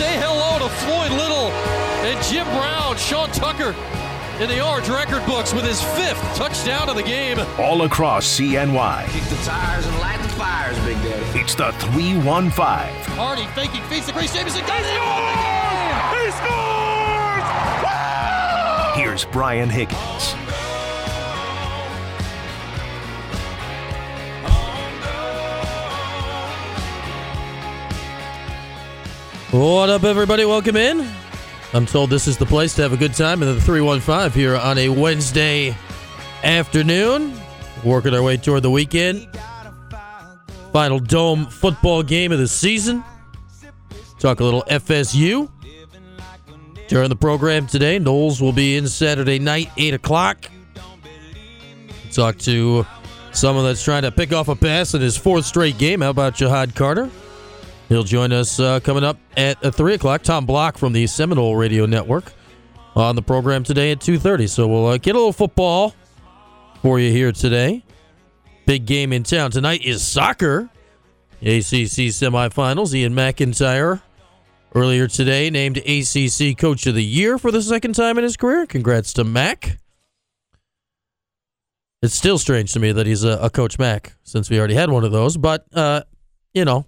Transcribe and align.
say 0.00 0.16
hello 0.16 0.58
to 0.58 0.68
Floyd 0.76 1.12
Little 1.12 1.52
and 2.08 2.16
Jim 2.24 2.46
Brown, 2.56 2.96
Sean 2.96 3.28
Tucker 3.32 3.74
in 4.40 4.48
the 4.48 4.66
Orange 4.66 4.88
record 4.88 5.26
books 5.26 5.52
with 5.52 5.62
his 5.62 5.82
fifth 5.82 6.22
touchdown 6.34 6.88
of 6.88 6.96
the 6.96 7.02
game. 7.02 7.38
All 7.58 7.82
across 7.82 8.24
CNY. 8.24 9.06
Kick 9.10 9.24
the 9.24 9.36
tires 9.44 9.84
and 9.84 9.98
light 9.98 10.18
the 10.22 10.30
fires, 10.30 10.78
Big 10.86 10.96
Daddy. 11.02 11.38
It's 11.38 11.54
the 11.54 11.72
315. 11.92 12.48
Hardy 13.14 13.44
faking, 13.48 13.82
feeds 13.90 14.06
the 14.06 14.12
Grace 14.12 14.32
Jameson. 14.32 14.62
Got 14.62 14.80
it! 14.80 14.86
He 16.16 16.30
scores! 16.32 17.44
Here's 18.96 19.26
Brian 19.26 19.68
Higgins. 19.68 20.34
What 29.52 29.90
up, 29.90 30.04
everybody? 30.04 30.44
Welcome 30.44 30.76
in. 30.76 31.04
I'm 31.74 31.84
told 31.84 32.08
this 32.08 32.28
is 32.28 32.38
the 32.38 32.46
place 32.46 32.76
to 32.76 32.82
have 32.82 32.92
a 32.92 32.96
good 32.96 33.14
time 33.14 33.42
in 33.42 33.52
the 33.52 33.60
315 33.60 34.30
here 34.30 34.54
on 34.54 34.78
a 34.78 34.88
Wednesday 34.88 35.76
afternoon. 36.44 37.36
Working 37.82 38.14
our 38.14 38.22
way 38.22 38.36
toward 38.36 38.62
the 38.62 38.70
weekend. 38.70 39.28
Final 40.72 41.00
dome 41.00 41.46
football 41.46 42.04
game 42.04 42.30
of 42.30 42.38
the 42.38 42.46
season. 42.46 43.02
Talk 44.20 44.38
a 44.38 44.44
little 44.44 44.62
FSU. 44.70 45.50
During 46.86 47.08
the 47.08 47.16
program 47.16 47.66
today, 47.66 47.98
Noles 47.98 48.40
will 48.40 48.52
be 48.52 48.76
in 48.76 48.86
Saturday 48.86 49.40
night, 49.40 49.72
8 49.76 49.94
o'clock. 49.94 50.48
Talk 52.12 52.38
to 52.38 52.86
someone 53.32 53.64
that's 53.64 53.82
trying 53.82 54.02
to 54.02 54.12
pick 54.12 54.32
off 54.32 54.46
a 54.46 54.54
pass 54.54 54.94
in 54.94 55.00
his 55.00 55.16
fourth 55.16 55.44
straight 55.44 55.76
game. 55.76 56.02
How 56.02 56.10
about 56.10 56.34
Ja'Had 56.34 56.76
Carter? 56.76 57.10
He'll 57.90 58.04
join 58.04 58.32
us 58.32 58.60
uh, 58.60 58.78
coming 58.78 59.02
up 59.02 59.18
at 59.36 59.62
uh, 59.64 59.72
3 59.72 59.94
o'clock. 59.94 60.22
Tom 60.22 60.46
Block 60.46 60.78
from 60.78 60.92
the 60.92 61.08
Seminole 61.08 61.56
Radio 61.56 61.86
Network 61.86 62.32
on 62.94 63.16
the 63.16 63.22
program 63.22 63.64
today 63.64 63.90
at 63.90 63.98
2.30. 63.98 64.48
So 64.48 64.68
we'll 64.68 64.86
uh, 64.86 64.96
get 64.96 65.16
a 65.16 65.18
little 65.18 65.32
football 65.32 65.92
for 66.82 67.00
you 67.00 67.10
here 67.10 67.32
today. 67.32 67.84
Big 68.64 68.86
game 68.86 69.12
in 69.12 69.24
town 69.24 69.50
tonight 69.50 69.82
is 69.82 70.06
soccer. 70.06 70.70
ACC 71.42 72.14
semifinals. 72.14 72.94
Ian 72.94 73.12
McIntyre 73.12 74.00
earlier 74.72 75.08
today 75.08 75.50
named 75.50 75.78
ACC 75.78 76.56
Coach 76.56 76.86
of 76.86 76.94
the 76.94 77.04
Year 77.04 77.38
for 77.38 77.50
the 77.50 77.60
second 77.60 77.94
time 77.94 78.18
in 78.18 78.22
his 78.22 78.36
career. 78.36 78.66
Congrats 78.66 79.12
to 79.14 79.24
Mac. 79.24 79.78
It's 82.02 82.14
still 82.14 82.38
strange 82.38 82.72
to 82.74 82.78
me 82.78 82.92
that 82.92 83.08
he's 83.08 83.24
a, 83.24 83.36
a 83.42 83.50
Coach 83.50 83.80
Mac 83.80 84.12
since 84.22 84.48
we 84.48 84.60
already 84.60 84.74
had 84.74 84.90
one 84.90 85.04
of 85.04 85.10
those, 85.10 85.36
but, 85.36 85.66
uh, 85.74 86.04
you 86.54 86.64
know, 86.64 86.86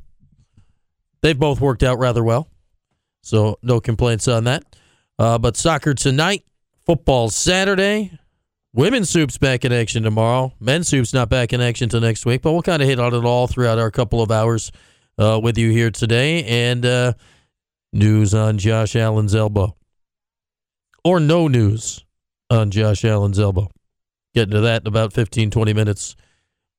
They've 1.22 1.38
both 1.38 1.60
worked 1.60 1.82
out 1.82 1.98
rather 1.98 2.24
well, 2.24 2.48
so 3.22 3.58
no 3.62 3.80
complaints 3.80 4.26
on 4.26 4.44
that. 4.44 4.64
Uh, 5.18 5.38
but 5.38 5.56
soccer 5.56 5.94
tonight, 5.94 6.44
football 6.84 7.30
Saturday, 7.30 8.18
women's 8.72 9.08
soup's 9.08 9.38
back 9.38 9.64
in 9.64 9.72
action 9.72 10.02
tomorrow. 10.02 10.52
Men's 10.58 10.88
soup's 10.88 11.14
not 11.14 11.28
back 11.28 11.52
in 11.52 11.60
action 11.60 11.88
till 11.88 12.00
next 12.00 12.26
week, 12.26 12.42
but 12.42 12.52
we'll 12.52 12.62
kind 12.62 12.82
of 12.82 12.88
hit 12.88 12.98
on 12.98 13.14
it 13.14 13.24
all 13.24 13.46
throughout 13.46 13.78
our 13.78 13.90
couple 13.90 14.20
of 14.20 14.32
hours 14.32 14.72
uh, 15.16 15.38
with 15.40 15.58
you 15.58 15.70
here 15.70 15.92
today. 15.92 16.44
And 16.44 16.84
uh, 16.84 17.12
news 17.92 18.34
on 18.34 18.58
Josh 18.58 18.96
Allen's 18.96 19.34
elbow, 19.34 19.76
or 21.04 21.20
no 21.20 21.46
news 21.46 22.04
on 22.50 22.70
Josh 22.70 23.04
Allen's 23.04 23.38
elbow. 23.38 23.70
Getting 24.34 24.54
to 24.54 24.60
that 24.62 24.82
in 24.82 24.88
about 24.88 25.12
15, 25.12 25.50
20 25.50 25.72
minutes 25.72 26.16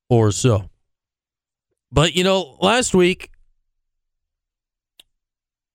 or 0.09 0.31
so. 0.31 0.69
But, 1.91 2.15
you 2.15 2.23
know, 2.23 2.57
last 2.59 2.95
week 2.95 3.29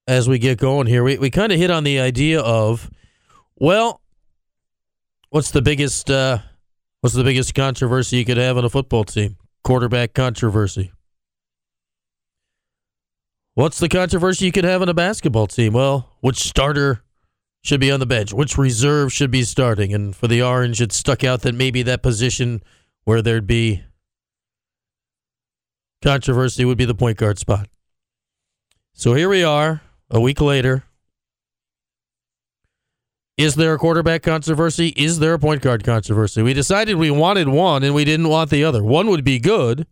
as 0.08 0.26
we 0.26 0.38
get 0.38 0.58
going 0.58 0.86
here, 0.86 1.04
we, 1.04 1.18
we 1.18 1.30
kind 1.30 1.52
of 1.52 1.58
hit 1.58 1.70
on 1.70 1.84
the 1.84 2.00
idea 2.00 2.40
of, 2.40 2.90
well, 3.56 4.00
what's 5.28 5.50
the 5.50 5.60
biggest 5.60 6.10
uh, 6.10 6.38
what's 7.02 7.14
the 7.14 7.22
biggest 7.22 7.54
controversy 7.54 8.16
you 8.16 8.24
could 8.24 8.38
have 8.38 8.56
on 8.56 8.64
a 8.64 8.70
football 8.70 9.04
team? 9.04 9.36
Quarterback 9.62 10.14
controversy. 10.14 10.92
What's 13.52 13.78
the 13.78 13.88
controversy 13.88 14.46
you 14.46 14.52
could 14.52 14.64
have 14.64 14.80
on 14.80 14.88
a 14.88 14.94
basketball 14.94 15.46
team? 15.46 15.74
Well, 15.74 16.16
which 16.20 16.38
starter 16.38 17.02
should 17.62 17.80
be 17.80 17.90
on 17.90 18.00
the 18.00 18.06
bench? 18.06 18.32
Which 18.32 18.56
reserve 18.56 19.12
should 19.12 19.30
be 19.30 19.42
starting? 19.42 19.92
And 19.92 20.16
for 20.16 20.26
the 20.26 20.40
Orange, 20.40 20.80
it 20.80 20.92
stuck 20.92 21.22
out 21.22 21.42
that 21.42 21.54
maybe 21.54 21.82
that 21.82 22.02
position 22.02 22.62
where 23.04 23.20
there'd 23.20 23.46
be 23.46 23.82
controversy 26.02 26.64
would 26.64 26.78
be 26.78 26.86
the 26.86 26.94
point 26.94 27.18
guard 27.18 27.38
spot. 27.38 27.68
So 28.94 29.14
here 29.14 29.28
we 29.28 29.44
are, 29.44 29.82
a 30.10 30.20
week 30.20 30.40
later. 30.40 30.84
Is 33.36 33.54
there 33.54 33.72
a 33.72 33.78
quarterback 33.78 34.22
controversy? 34.22 34.88
Is 34.96 35.20
there 35.20 35.34
a 35.34 35.38
point 35.38 35.62
guard 35.62 35.84
controversy? 35.84 36.42
We 36.42 36.54
decided 36.54 36.96
we 36.96 37.10
wanted 37.10 37.48
one 37.48 37.84
and 37.84 37.94
we 37.94 38.04
didn't 38.04 38.28
want 38.28 38.50
the 38.50 38.64
other. 38.64 38.82
One 38.82 39.06
would 39.08 39.22
be 39.22 39.38
good, 39.38 39.86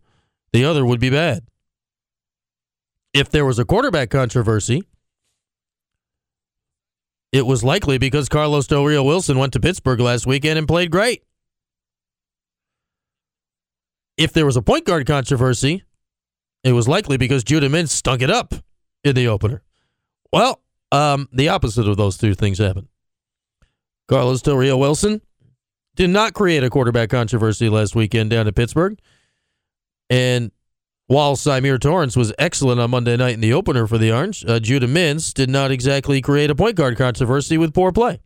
the 0.51 0.65
other 0.65 0.85
would 0.85 0.99
be 0.99 1.09
bad. 1.09 1.43
If 3.13 3.29
there 3.29 3.45
was 3.45 3.57
a 3.57 3.63
quarterback 3.63 4.09
controversy, 4.09 4.83
it 7.31 7.45
was 7.45 7.63
likely 7.63 7.97
because 7.97 8.27
Carlos 8.27 8.67
Del 8.67 8.83
Rio 8.83 9.03
Wilson 9.03 9.37
went 9.37 9.53
to 9.53 9.59
Pittsburgh 9.59 9.99
last 10.01 10.27
weekend 10.27 10.59
and 10.59 10.67
played 10.67 10.91
great. 10.91 11.23
If 14.17 14.33
there 14.33 14.45
was 14.45 14.57
a 14.57 14.61
point 14.61 14.85
guard 14.85 15.05
controversy, 15.07 15.83
it 16.63 16.73
was 16.73 16.87
likely 16.87 17.17
because 17.17 17.43
Judah 17.43 17.69
Mintz 17.69 17.89
stunk 17.89 18.21
it 18.21 18.29
up 18.29 18.53
in 19.03 19.15
the 19.15 19.27
opener. 19.27 19.61
Well, 20.31 20.61
um, 20.91 21.27
the 21.31 21.49
opposite 21.49 21.87
of 21.87 21.97
those 21.97 22.17
two 22.17 22.33
things 22.33 22.57
happened. 22.57 22.87
Carlos 24.07 24.41
Del 24.41 24.55
Rio 24.57 24.77
Wilson 24.77 25.21
did 25.95 26.09
not 26.09 26.33
create 26.33 26.63
a 26.63 26.69
quarterback 26.69 27.09
controversy 27.09 27.69
last 27.69 27.95
weekend 27.95 28.29
down 28.29 28.47
in 28.47 28.53
Pittsburgh. 28.53 28.97
And 30.09 30.51
while 31.07 31.35
Symir 31.35 31.79
Torrence 31.79 32.15
was 32.15 32.33
excellent 32.37 32.79
on 32.79 32.91
Monday 32.91 33.17
night 33.17 33.33
in 33.33 33.41
the 33.41 33.53
opener 33.53 33.87
for 33.87 33.97
the 33.97 34.11
Orange, 34.11 34.45
uh, 34.45 34.59
Judah 34.59 34.87
Mintz 34.87 35.33
did 35.33 35.49
not 35.49 35.71
exactly 35.71 36.21
create 36.21 36.49
a 36.49 36.55
point 36.55 36.75
guard 36.75 36.97
controversy 36.97 37.57
with 37.57 37.73
poor 37.73 37.91
play. 37.91 38.19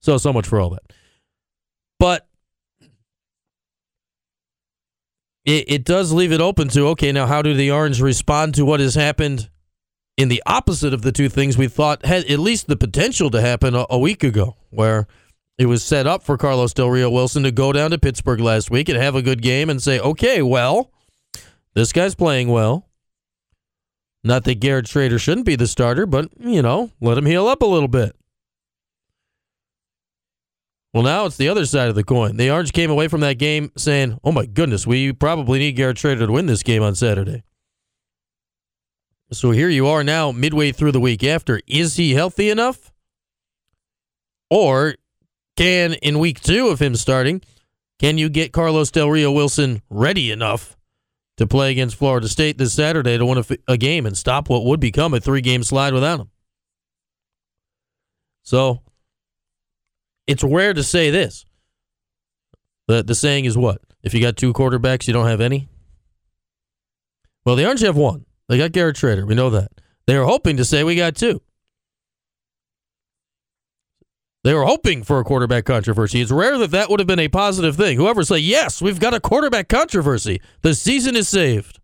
So, 0.00 0.16
so 0.16 0.32
much 0.32 0.46
for 0.46 0.60
all 0.60 0.70
that. 0.70 0.92
But 1.98 2.28
it, 5.44 5.64
it 5.68 5.84
does 5.84 6.12
leave 6.12 6.32
it 6.32 6.40
open 6.40 6.68
to 6.68 6.88
okay, 6.88 7.10
now 7.10 7.26
how 7.26 7.42
do 7.42 7.54
the 7.54 7.70
Orange 7.70 8.00
respond 8.00 8.54
to 8.54 8.64
what 8.64 8.80
has 8.80 8.94
happened 8.94 9.50
in 10.18 10.28
the 10.28 10.42
opposite 10.44 10.92
of 10.92 11.02
the 11.02 11.12
two 11.12 11.28
things 11.28 11.56
we 11.56 11.68
thought 11.68 12.04
had 12.04 12.24
at 12.28 12.40
least 12.40 12.66
the 12.66 12.76
potential 12.76 13.30
to 13.30 13.40
happen 13.40 13.74
a, 13.76 13.86
a, 13.88 13.96
week 13.96 14.24
ago, 14.24 14.56
where 14.70 15.06
it 15.56 15.66
was 15.66 15.84
set 15.84 16.08
up 16.08 16.24
for 16.24 16.36
Carlos 16.36 16.74
Del 16.74 16.90
Rio 16.90 17.08
Wilson 17.08 17.44
to 17.44 17.52
go 17.52 17.72
down 17.72 17.92
to 17.92 17.98
Pittsburgh 17.98 18.40
last 18.40 18.68
week 18.68 18.88
and 18.88 18.98
have 18.98 19.14
a 19.14 19.22
good 19.22 19.40
game 19.40 19.70
and 19.70 19.80
say, 19.80 20.00
okay, 20.00 20.42
well, 20.42 20.90
this 21.74 21.92
guy's 21.92 22.16
playing 22.16 22.48
well. 22.48 22.88
Not 24.24 24.42
that 24.44 24.58
Garrett 24.58 24.86
Shrader 24.86 25.20
shouldn't 25.20 25.46
be 25.46 25.54
the 25.54 25.68
starter, 25.68 26.04
but, 26.04 26.28
you 26.36 26.62
know, 26.62 26.90
let 27.00 27.16
him 27.16 27.26
heal 27.26 27.46
up 27.46 27.62
a 27.62 27.66
little 27.66 27.88
bit. 27.88 28.16
Well, 30.92 31.04
now 31.04 31.26
it's 31.26 31.36
the 31.36 31.48
other 31.48 31.64
side 31.64 31.88
of 31.88 31.94
the 31.94 32.02
coin. 32.02 32.36
The 32.36 32.50
Orange 32.50 32.72
came 32.72 32.90
away 32.90 33.06
from 33.06 33.20
that 33.20 33.38
game 33.38 33.70
saying, 33.76 34.18
oh 34.24 34.32
my 34.32 34.46
goodness, 34.46 34.84
we 34.84 35.12
probably 35.12 35.60
need 35.60 35.76
Garrett 35.76 35.98
Shrader 35.98 36.26
to 36.26 36.32
win 36.32 36.46
this 36.46 36.64
game 36.64 36.82
on 36.82 36.96
Saturday. 36.96 37.44
So 39.30 39.50
here 39.50 39.68
you 39.68 39.86
are 39.86 40.02
now, 40.02 40.32
midway 40.32 40.72
through 40.72 40.92
the 40.92 41.00
week 41.00 41.22
after. 41.22 41.60
Is 41.66 41.96
he 41.96 42.14
healthy 42.14 42.48
enough? 42.48 42.92
Or 44.50 44.94
can, 45.56 45.94
in 45.94 46.18
week 46.18 46.40
two 46.40 46.68
of 46.68 46.80
him 46.80 46.96
starting, 46.96 47.42
can 47.98 48.16
you 48.16 48.30
get 48.30 48.52
Carlos 48.52 48.90
Del 48.90 49.10
Rio 49.10 49.30
Wilson 49.30 49.82
ready 49.90 50.30
enough 50.30 50.76
to 51.36 51.46
play 51.46 51.70
against 51.70 51.96
Florida 51.96 52.28
State 52.28 52.56
this 52.56 52.72
Saturday 52.72 53.18
to 53.18 53.26
win 53.26 53.44
a, 53.66 53.76
game 53.76 54.06
and 54.06 54.16
stop 54.16 54.48
what 54.48 54.64
would 54.64 54.80
become 54.80 55.12
a 55.12 55.20
three 55.20 55.42
game 55.42 55.62
slide 55.62 55.92
without 55.92 56.20
him? 56.20 56.30
So 58.42 58.80
it's 60.26 60.42
rare 60.42 60.72
to 60.72 60.82
say 60.82 61.10
this. 61.10 61.44
The, 62.86 63.02
the 63.02 63.14
saying 63.14 63.44
is 63.44 63.58
what? 63.58 63.82
If 64.02 64.14
you 64.14 64.22
got 64.22 64.36
two 64.36 64.54
quarterbacks, 64.54 65.06
you 65.06 65.12
don't 65.12 65.26
have 65.26 65.42
any? 65.42 65.68
Well, 67.44 67.56
the 67.56 67.66
Orange 67.66 67.82
have 67.82 67.96
one. 67.96 68.24
They 68.48 68.58
got 68.58 68.72
Garrett 68.72 68.96
Shrader. 68.96 69.26
We 69.26 69.34
know 69.34 69.50
that. 69.50 69.70
They 70.06 70.16
were 70.16 70.24
hoping 70.24 70.56
to 70.56 70.64
say 70.64 70.84
we 70.84 70.96
got 70.96 71.16
two. 71.16 71.42
They 74.44 74.54
were 74.54 74.64
hoping 74.64 75.02
for 75.02 75.18
a 75.18 75.24
quarterback 75.24 75.64
controversy. 75.66 76.20
It's 76.20 76.30
rare 76.30 76.56
that 76.58 76.70
that 76.70 76.88
would 76.88 77.00
have 77.00 77.06
been 77.06 77.18
a 77.18 77.28
positive 77.28 77.76
thing. 77.76 77.98
Whoever 77.98 78.24
say 78.24 78.38
yes, 78.38 78.80
we've 78.80 79.00
got 79.00 79.12
a 79.12 79.20
quarterback 79.20 79.68
controversy. 79.68 80.40
The 80.62 80.74
season 80.74 81.16
is 81.16 81.28
saved. 81.28 81.80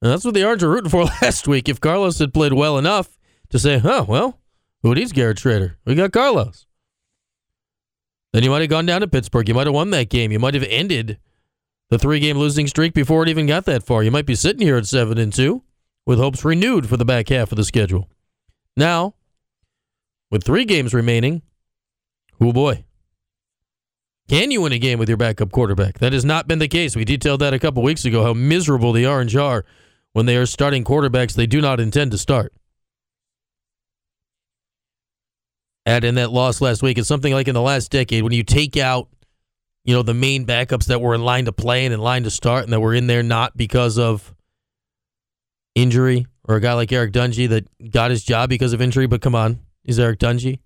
And 0.00 0.12
that's 0.12 0.24
what 0.24 0.34
the 0.34 0.44
Orange 0.44 0.62
were 0.62 0.70
rooting 0.70 0.90
for 0.90 1.04
last 1.22 1.48
week. 1.48 1.68
If 1.68 1.80
Carlos 1.80 2.18
had 2.18 2.32
played 2.32 2.52
well 2.52 2.78
enough 2.78 3.18
to 3.50 3.58
say, 3.58 3.78
huh, 3.78 4.04
well, 4.06 4.38
who 4.82 4.94
needs 4.94 5.12
Garrett 5.12 5.38
Shrader? 5.38 5.74
We 5.84 5.94
got 5.94 6.12
Carlos." 6.12 6.66
Then 8.32 8.44
you 8.44 8.50
might 8.50 8.60
have 8.60 8.70
gone 8.70 8.86
down 8.86 9.00
to 9.00 9.08
Pittsburgh. 9.08 9.48
You 9.48 9.54
might 9.54 9.66
have 9.66 9.74
won 9.74 9.90
that 9.90 10.10
game. 10.10 10.30
You 10.30 10.38
might 10.38 10.54
have 10.54 10.62
ended 10.64 11.18
the 11.90 11.98
three 11.98 12.20
game 12.20 12.38
losing 12.38 12.66
streak 12.66 12.94
before 12.94 13.22
it 13.22 13.28
even 13.28 13.46
got 13.46 13.64
that 13.66 13.82
far. 13.82 14.02
You 14.02 14.10
might 14.10 14.26
be 14.26 14.34
sitting 14.34 14.66
here 14.66 14.76
at 14.76 14.86
seven 14.86 15.18
and 15.18 15.32
two 15.32 15.62
with 16.06 16.18
hopes 16.18 16.44
renewed 16.44 16.88
for 16.88 16.96
the 16.96 17.04
back 17.04 17.28
half 17.28 17.52
of 17.52 17.56
the 17.56 17.64
schedule. 17.64 18.08
Now, 18.76 19.14
with 20.30 20.44
three 20.44 20.64
games 20.64 20.94
remaining, 20.94 21.42
oh 22.40 22.52
boy. 22.52 22.84
Can 24.28 24.50
you 24.50 24.60
win 24.60 24.72
a 24.72 24.78
game 24.78 24.98
with 24.98 25.08
your 25.08 25.16
backup 25.16 25.50
quarterback? 25.52 26.00
That 26.00 26.12
has 26.12 26.24
not 26.24 26.46
been 26.46 26.58
the 26.58 26.68
case. 26.68 26.94
We 26.94 27.06
detailed 27.06 27.40
that 27.40 27.54
a 27.54 27.58
couple 27.58 27.82
weeks 27.82 28.04
ago 28.04 28.22
how 28.24 28.34
miserable 28.34 28.92
the 28.92 29.06
Orange 29.06 29.34
are 29.34 29.64
when 30.12 30.26
they 30.26 30.36
are 30.36 30.44
starting 30.44 30.84
quarterbacks 30.84 31.32
they 31.32 31.46
do 31.46 31.62
not 31.62 31.80
intend 31.80 32.10
to 32.10 32.18
start. 32.18 32.52
Add 35.86 36.04
in 36.04 36.16
that 36.16 36.30
loss 36.30 36.60
last 36.60 36.82
week. 36.82 36.98
It's 36.98 37.08
something 37.08 37.32
like 37.32 37.48
in 37.48 37.54
the 37.54 37.62
last 37.62 37.90
decade 37.90 38.22
when 38.22 38.34
you 38.34 38.42
take 38.42 38.76
out, 38.76 39.08
you 39.88 39.94
know, 39.94 40.02
the 40.02 40.12
main 40.12 40.44
backups 40.44 40.84
that 40.88 41.00
were 41.00 41.14
in 41.14 41.22
line 41.22 41.46
to 41.46 41.52
play 41.52 41.86
and 41.86 41.94
in 41.94 41.98
line 41.98 42.22
to 42.24 42.30
start 42.30 42.64
and 42.64 42.72
that 42.74 42.80
were 42.80 42.92
in 42.92 43.06
there 43.06 43.22
not 43.22 43.56
because 43.56 43.96
of 43.98 44.34
injury 45.74 46.26
or 46.44 46.56
a 46.56 46.60
guy 46.60 46.74
like 46.74 46.92
Eric 46.92 47.10
Dungey 47.10 47.48
that 47.48 47.90
got 47.90 48.10
his 48.10 48.22
job 48.22 48.50
because 48.50 48.74
of 48.74 48.82
injury. 48.82 49.06
But 49.06 49.22
come 49.22 49.34
on, 49.34 49.60
is 49.86 49.98
Eric 49.98 50.18
Dungey? 50.18 50.58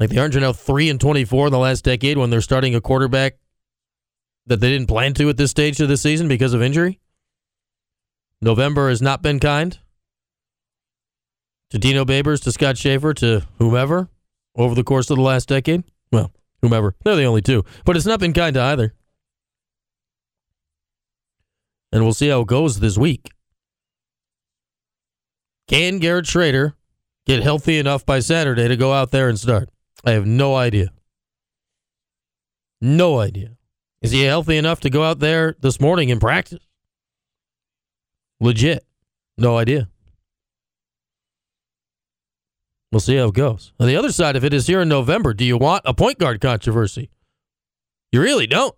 Like 0.00 0.10
the 0.10 0.18
Orange 0.18 0.34
are 0.34 0.40
now 0.40 0.52
three 0.52 0.90
and 0.90 1.00
twenty-four 1.00 1.46
in 1.46 1.52
the 1.52 1.60
last 1.60 1.84
decade 1.84 2.18
when 2.18 2.30
they're 2.30 2.40
starting 2.40 2.74
a 2.74 2.80
quarterback 2.80 3.36
that 4.46 4.58
they 4.58 4.70
didn't 4.70 4.88
plan 4.88 5.14
to 5.14 5.28
at 5.28 5.36
this 5.36 5.52
stage 5.52 5.80
of 5.80 5.88
the 5.88 5.96
season 5.96 6.26
because 6.26 6.54
of 6.54 6.60
injury. 6.60 6.98
November 8.40 8.88
has 8.88 9.00
not 9.00 9.22
been 9.22 9.38
kind 9.38 9.78
to 11.70 11.78
Dino 11.78 12.04
Babers, 12.04 12.42
to 12.42 12.50
Scott 12.50 12.76
Shafer, 12.76 13.14
to 13.14 13.46
whomever 13.60 14.08
over 14.56 14.74
the 14.74 14.82
course 14.82 15.08
of 15.08 15.18
the 15.18 15.22
last 15.22 15.46
decade. 15.46 15.84
Whomever. 16.62 16.94
They're 17.04 17.16
the 17.16 17.24
only 17.24 17.42
two. 17.42 17.64
But 17.84 17.96
it's 17.96 18.06
not 18.06 18.20
been 18.20 18.32
kind 18.32 18.54
to 18.54 18.62
either. 18.62 18.94
And 21.90 22.04
we'll 22.04 22.14
see 22.14 22.28
how 22.28 22.40
it 22.40 22.46
goes 22.46 22.80
this 22.80 22.96
week. 22.96 23.30
Can 25.68 25.98
Garrett 25.98 26.26
Shrader 26.26 26.74
get 27.26 27.42
healthy 27.42 27.78
enough 27.78 28.06
by 28.06 28.20
Saturday 28.20 28.68
to 28.68 28.76
go 28.76 28.92
out 28.92 29.10
there 29.10 29.28
and 29.28 29.38
start? 29.38 29.68
I 30.04 30.12
have 30.12 30.26
no 30.26 30.54
idea. 30.54 30.92
No 32.80 33.20
idea. 33.20 33.56
Is 34.00 34.10
he 34.10 34.24
healthy 34.24 34.56
enough 34.56 34.80
to 34.80 34.90
go 34.90 35.04
out 35.04 35.20
there 35.20 35.54
this 35.60 35.80
morning 35.80 36.10
and 36.10 36.20
practice? 36.20 36.66
Legit. 38.40 38.84
No 39.38 39.56
idea. 39.56 39.88
We'll 42.92 43.00
see 43.00 43.16
how 43.16 43.28
it 43.28 43.34
goes. 43.34 43.72
On 43.80 43.86
the 43.86 43.96
other 43.96 44.12
side 44.12 44.36
of 44.36 44.44
it 44.44 44.52
is 44.52 44.66
here 44.66 44.82
in 44.82 44.88
November. 44.88 45.32
Do 45.32 45.46
you 45.46 45.56
want 45.56 45.82
a 45.86 45.94
point 45.94 46.18
guard 46.18 46.42
controversy? 46.42 47.10
You 48.12 48.20
really 48.20 48.46
don't. 48.46 48.74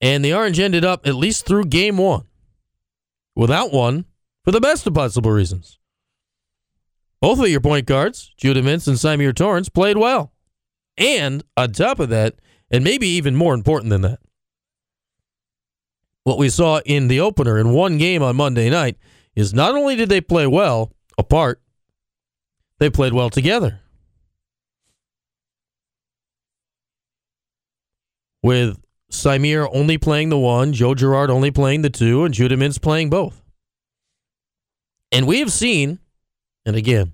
And 0.00 0.24
the 0.24 0.32
Orange 0.32 0.58
ended 0.58 0.84
up, 0.84 1.06
at 1.06 1.14
least 1.14 1.44
through 1.44 1.66
game 1.66 1.98
one, 1.98 2.24
without 3.36 3.72
one 3.72 4.06
for 4.44 4.52
the 4.52 4.60
best 4.60 4.86
of 4.86 4.94
possible 4.94 5.30
reasons. 5.30 5.78
Both 7.20 7.40
of 7.40 7.48
your 7.48 7.60
point 7.60 7.84
guards, 7.84 8.32
Judah 8.38 8.62
Mintz 8.62 8.88
and 8.88 8.96
Symir 8.96 9.34
Torrence, 9.34 9.68
played 9.68 9.98
well. 9.98 10.32
And 10.96 11.42
on 11.56 11.72
top 11.72 12.00
of 12.00 12.08
that, 12.08 12.36
and 12.70 12.82
maybe 12.82 13.08
even 13.08 13.36
more 13.36 13.54
important 13.54 13.90
than 13.90 14.02
that, 14.02 14.20
what 16.24 16.38
we 16.38 16.48
saw 16.48 16.80
in 16.86 17.08
the 17.08 17.20
opener 17.20 17.58
in 17.58 17.72
one 17.72 17.98
game 17.98 18.22
on 18.22 18.36
Monday 18.36 18.70
night 18.70 18.96
is 19.34 19.52
not 19.52 19.74
only 19.74 19.96
did 19.96 20.08
they 20.08 20.20
play 20.20 20.46
well 20.46 20.92
apart, 21.18 21.60
they 22.78 22.90
played 22.90 23.12
well 23.12 23.30
together. 23.30 23.80
With 28.42 28.78
Symir 29.10 29.68
only 29.72 29.98
playing 29.98 30.28
the 30.28 30.38
one, 30.38 30.72
Joe 30.72 30.94
Girard 30.94 31.30
only 31.30 31.50
playing 31.50 31.82
the 31.82 31.90
two, 31.90 32.24
and 32.24 32.32
Judah 32.32 32.56
Mintz 32.56 32.80
playing 32.80 33.10
both. 33.10 33.42
And 35.10 35.26
we 35.26 35.40
have 35.40 35.52
seen, 35.52 35.98
and 36.66 36.76
again, 36.76 37.12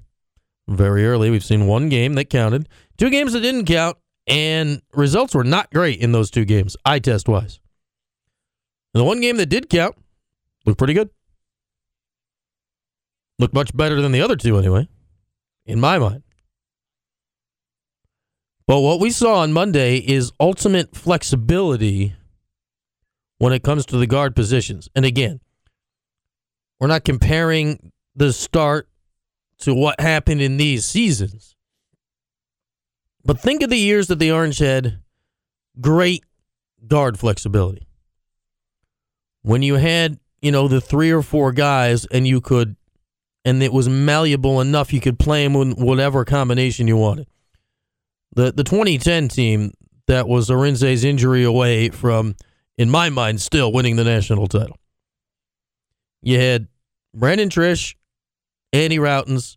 very 0.67 1.07
early, 1.07 1.31
we've 1.31 1.45
seen 1.45 1.67
one 1.67 1.89
game 1.89 2.15
that 2.15 2.27
counted, 2.27 2.69
two 2.99 3.11
games 3.11 3.33
that 3.33 3.41
didn't 3.41 3.67
count, 3.67 3.97
and 4.27 4.83
results 4.93 5.35
were 5.35 5.45
not 5.45 5.73
great 5.73 6.01
in 6.01 6.13
those 6.13 6.31
two 6.31 6.45
games, 6.45 6.77
eye 6.85 6.99
test 6.99 7.29
wise. 7.29 7.61
And 8.93 9.01
the 9.01 9.05
one 9.05 9.21
game 9.21 9.37
that 9.37 9.47
did 9.47 9.69
count 9.69 9.97
looked 10.67 10.79
pretty 10.79 10.95
good. 10.95 11.11
Looked 13.39 13.55
much 13.55 13.77
better 13.77 14.01
than 14.01 14.13
the 14.13 14.21
other 14.21 14.37
two, 14.37 14.59
anyway, 14.59 14.89
in 15.67 15.81
my 15.81 15.99
mind. 15.99 16.23
But 18.67 18.81
what 18.81 19.01
we 19.01 19.11
saw 19.11 19.41
on 19.41 19.53
Monday 19.53 19.99
is 19.99 20.33
ultimate 20.41 20.97
flexibility 20.97 22.15
when 23.39 23.53
it 23.53 23.63
comes 23.63 23.85
to 23.87 23.99
the 23.99 24.07
guard 24.07 24.35
positions. 24.35 24.89
And 24.95 25.05
again, 25.05 25.41
we're 26.81 26.89
not 26.89 27.05
comparing 27.05 27.93
the 28.17 28.33
start 28.33 28.89
to 29.59 29.75
what 29.75 30.01
happened 30.01 30.41
in 30.41 30.57
these 30.57 30.85
seasons. 30.85 31.55
But 33.25 33.41
think 33.41 33.63
of 33.63 33.71
the 33.71 33.79
years 33.79 34.09
that 34.09 34.19
the 34.19 34.33
Orange 34.33 34.59
had 34.59 35.01
great 35.81 36.25
guard 36.87 37.19
flexibility. 37.19 37.87
When 39.43 39.63
you 39.63 39.75
had, 39.75 40.19
you 40.41 40.53
know, 40.53 40.69
the 40.69 40.81
three 40.81 41.11
or 41.11 41.23
four 41.23 41.53
guys 41.53 42.07
and 42.07 42.27
you 42.27 42.41
could, 42.41 42.77
and 43.45 43.63
it 43.63 43.73
was 43.73 43.89
malleable 43.89 44.61
enough, 44.61 44.93
you 44.93 45.01
could 45.01 45.19
play 45.19 45.45
them 45.47 45.57
in 45.57 45.73
whatever 45.73 46.25
combination 46.25 46.89
you 46.89 46.97
wanted. 46.97 47.27
The, 48.35 48.53
the 48.53 48.65
2010 48.65 49.29
team 49.29 49.73
that 50.07 50.27
was 50.27 50.49
Arinze's 50.49 51.05
injury 51.05 51.45
away 51.45 51.91
from, 51.91 52.37
in 52.77 52.91
my 52.91 53.11
mind, 53.11 53.41
still 53.41 53.73
winning 53.73 53.97
the 53.97 54.05
national 54.05 54.47
title. 54.47 54.79
You 56.23 56.41
had 56.41 56.69
Brandon 57.15 57.49
Triche, 57.49 57.95
Andy 58.73 58.99
Rautins, 58.99 59.57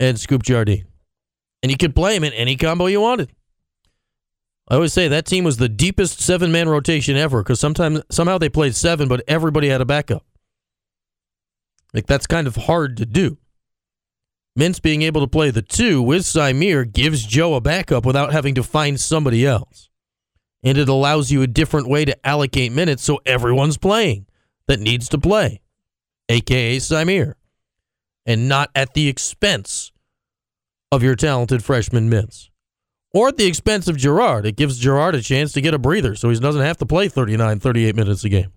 and 0.00 0.18
Scoop 0.18 0.42
Jardine. 0.42 0.86
And 1.62 1.70
you 1.70 1.76
could 1.76 1.94
play 1.94 2.14
them 2.14 2.24
in 2.24 2.32
any 2.32 2.56
combo 2.56 2.86
you 2.86 3.00
wanted. 3.00 3.30
I 4.68 4.74
always 4.74 4.92
say 4.92 5.08
that 5.08 5.24
team 5.24 5.44
was 5.44 5.56
the 5.56 5.68
deepest 5.68 6.20
seven 6.20 6.52
man 6.52 6.68
rotation 6.68 7.16
ever 7.16 7.42
because 7.42 7.58
sometimes 7.58 8.02
somehow 8.10 8.38
they 8.38 8.50
played 8.50 8.74
seven, 8.74 9.08
but 9.08 9.22
everybody 9.26 9.68
had 9.68 9.80
a 9.80 9.86
backup. 9.86 10.24
Like 11.94 12.06
that's 12.06 12.26
kind 12.26 12.46
of 12.46 12.56
hard 12.56 12.96
to 12.98 13.06
do. 13.06 13.38
Mintz 14.58 14.82
being 14.82 15.02
able 15.02 15.20
to 15.20 15.28
play 15.28 15.50
the 15.50 15.62
two 15.62 16.02
with 16.02 16.22
Symir 16.22 16.90
gives 16.92 17.24
Joe 17.24 17.54
a 17.54 17.60
backup 17.60 18.04
without 18.04 18.32
having 18.32 18.54
to 18.56 18.62
find 18.62 18.98
somebody 18.98 19.46
else. 19.46 19.88
And 20.64 20.76
it 20.76 20.88
allows 20.88 21.30
you 21.30 21.42
a 21.42 21.46
different 21.46 21.88
way 21.88 22.04
to 22.04 22.26
allocate 22.26 22.72
minutes 22.72 23.04
so 23.04 23.20
everyone's 23.24 23.78
playing 23.78 24.26
that 24.66 24.80
needs 24.80 25.08
to 25.10 25.18
play, 25.18 25.60
aka 26.28 26.78
Symir, 26.78 27.34
and 28.26 28.48
not 28.48 28.70
at 28.74 28.94
the 28.94 29.08
expense 29.08 29.92
of 30.90 31.02
your 31.02 31.14
talented 31.14 31.62
freshman 31.62 32.10
Mintz. 32.10 32.48
Or 33.14 33.28
at 33.28 33.36
the 33.36 33.46
expense 33.46 33.88
of 33.88 33.96
Girard. 33.96 34.44
It 34.44 34.56
gives 34.56 34.78
Girard 34.78 35.14
a 35.14 35.22
chance 35.22 35.52
to 35.52 35.60
get 35.60 35.72
a 35.72 35.78
breather 35.78 36.14
so 36.14 36.28
he 36.28 36.38
doesn't 36.38 36.60
have 36.60 36.76
to 36.78 36.86
play 36.86 37.08
39, 37.08 37.60
38 37.60 37.96
minutes 37.96 38.24
a 38.24 38.28
game. 38.28 38.52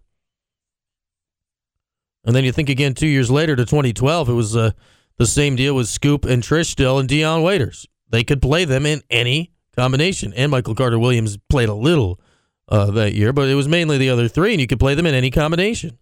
And 2.23 2.35
then 2.35 2.43
you 2.43 2.51
think 2.51 2.69
again 2.69 2.93
two 2.93 3.07
years 3.07 3.31
later 3.31 3.55
to 3.55 3.65
2012, 3.65 4.29
it 4.29 4.33
was 4.33 4.55
uh, 4.55 4.71
the 5.17 5.25
same 5.25 5.55
deal 5.55 5.75
with 5.75 5.87
Scoop 5.87 6.25
and 6.25 6.43
Triche 6.43 6.67
still 6.67 6.99
and 6.99 7.09
Dion 7.09 7.41
Waiters. 7.41 7.87
They 8.09 8.23
could 8.23 8.41
play 8.41 8.65
them 8.65 8.85
in 8.85 9.01
any 9.09 9.51
combination. 9.75 10.33
And 10.33 10.51
Michael 10.51 10.75
Carter 10.75 10.99
Williams 10.99 11.37
played 11.49 11.69
a 11.69 11.73
little 11.73 12.19
uh, 12.67 12.91
that 12.91 13.13
year, 13.13 13.33
but 13.33 13.49
it 13.49 13.55
was 13.55 13.67
mainly 13.67 13.97
the 13.97 14.09
other 14.09 14.27
three, 14.27 14.53
and 14.53 14.61
you 14.61 14.67
could 14.67 14.79
play 14.79 14.95
them 14.95 15.05
in 15.05 15.15
any 15.15 15.31
combination. 15.31 15.97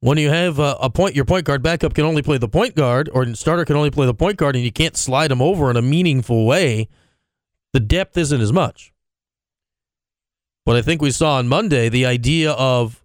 When 0.00 0.16
you 0.16 0.30
have 0.30 0.60
uh, 0.60 0.76
a 0.80 0.90
point, 0.90 1.16
your 1.16 1.24
point 1.24 1.44
guard 1.44 1.62
backup 1.62 1.92
can 1.92 2.04
only 2.04 2.22
play 2.22 2.38
the 2.38 2.48
point 2.48 2.76
guard, 2.76 3.10
or 3.12 3.34
starter 3.34 3.64
can 3.64 3.76
only 3.76 3.90
play 3.90 4.06
the 4.06 4.14
point 4.14 4.36
guard, 4.36 4.54
and 4.54 4.64
you 4.64 4.70
can't 4.70 4.96
slide 4.96 5.30
them 5.30 5.42
over 5.42 5.70
in 5.70 5.76
a 5.76 5.82
meaningful 5.82 6.46
way. 6.46 6.88
The 7.72 7.80
depth 7.80 8.16
isn't 8.16 8.40
as 8.40 8.52
much. 8.52 8.92
But 10.64 10.76
I 10.76 10.82
think 10.82 11.02
we 11.02 11.10
saw 11.10 11.36
on 11.36 11.48
Monday 11.48 11.88
the 11.88 12.06
idea 12.06 12.52
of 12.52 13.02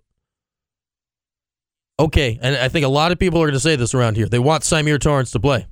okay, 2.03 2.39
and 2.41 2.55
I 2.55 2.67
think 2.67 2.85
a 2.85 2.89
lot 2.89 3.11
of 3.11 3.19
people 3.19 3.41
are 3.41 3.45
going 3.45 3.53
to 3.53 3.59
say 3.59 3.75
this 3.75 3.93
around 3.93 4.17
here. 4.17 4.27
They 4.27 4.39
want 4.39 4.63
Symir 4.63 4.99
Torrence 4.99 5.31
to 5.31 5.39
play. 5.39 5.67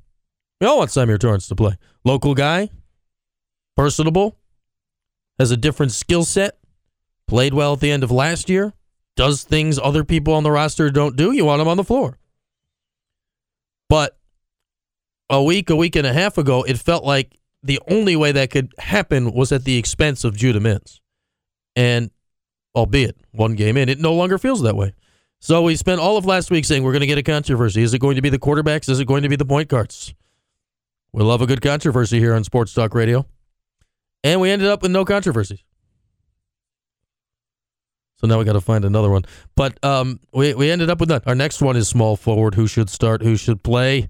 We 0.59 0.67
all 0.67 0.77
want 0.77 0.91
Symir 0.91 1.19
Torrence 1.19 1.47
to 1.47 1.55
play. 1.55 1.77
Local 2.03 2.33
guy, 2.33 2.69
personable, 3.75 4.37
has 5.39 5.51
a 5.51 5.57
different 5.57 5.91
skill 5.91 6.23
set, 6.23 6.57
played 7.27 7.53
well 7.53 7.73
at 7.73 7.79
the 7.79 7.91
end 7.91 8.03
of 8.03 8.11
last 8.11 8.49
year, 8.49 8.73
does 9.15 9.43
things 9.43 9.77
other 9.77 10.03
people 10.03 10.33
on 10.33 10.43
the 10.43 10.51
roster 10.51 10.89
don't 10.89 11.15
do. 11.15 11.31
You 11.31 11.45
want 11.45 11.61
him 11.61 11.67
on 11.67 11.77
the 11.77 11.83
floor. 11.83 12.17
But 13.89 14.17
a 15.29 15.43
week, 15.43 15.69
a 15.69 15.75
week 15.75 15.95
and 15.95 16.07
a 16.07 16.13
half 16.13 16.37
ago, 16.37 16.63
it 16.63 16.77
felt 16.77 17.03
like 17.03 17.37
the 17.63 17.79
only 17.89 18.15
way 18.15 18.31
that 18.31 18.51
could 18.51 18.73
happen 18.77 19.33
was 19.33 19.51
at 19.51 19.65
the 19.65 19.77
expense 19.77 20.23
of 20.23 20.37
Judah 20.37 20.59
Mintz. 20.59 20.99
And 21.75 22.09
albeit 22.75 23.17
one 23.31 23.55
game 23.55 23.77
in, 23.77 23.89
it 23.89 23.99
no 23.99 24.13
longer 24.13 24.37
feels 24.37 24.61
that 24.61 24.75
way. 24.75 24.93
So 25.43 25.63
we 25.63 25.75
spent 25.75 25.99
all 25.99 26.17
of 26.17 26.25
last 26.25 26.51
week 26.51 26.65
saying 26.65 26.83
we're 26.83 26.91
going 26.91 27.01
to 27.01 27.07
get 27.07 27.17
a 27.17 27.23
controversy. 27.23 27.81
Is 27.81 27.95
it 27.95 27.99
going 27.99 28.15
to 28.15 28.21
be 28.21 28.29
the 28.29 28.37
quarterbacks? 28.37 28.87
Is 28.87 28.99
it 28.99 29.05
going 29.05 29.23
to 29.23 29.29
be 29.29 29.35
the 29.35 29.43
point 29.43 29.69
guards? 29.69 30.13
We 31.13 31.23
love 31.23 31.41
a 31.41 31.47
good 31.47 31.63
controversy 31.63 32.19
here 32.19 32.35
on 32.35 32.43
Sports 32.43 32.75
Talk 32.75 32.93
Radio. 32.93 33.25
And 34.23 34.39
we 34.39 34.51
ended 34.51 34.67
up 34.67 34.83
with 34.83 34.91
no 34.91 35.03
controversies. 35.03 35.63
So 38.17 38.27
now 38.27 38.37
we 38.37 38.45
got 38.45 38.53
to 38.53 38.61
find 38.61 38.85
another 38.85 39.09
one. 39.09 39.23
But 39.55 39.83
um, 39.83 40.19
we 40.31 40.53
we 40.53 40.69
ended 40.69 40.91
up 40.91 40.99
with 40.99 41.09
that. 41.09 41.23
Our 41.25 41.33
next 41.33 41.59
one 41.59 41.75
is 41.75 41.87
small 41.87 42.15
forward. 42.15 42.53
Who 42.53 42.67
should 42.67 42.91
start? 42.91 43.23
Who 43.23 43.35
should 43.35 43.63
play? 43.63 44.09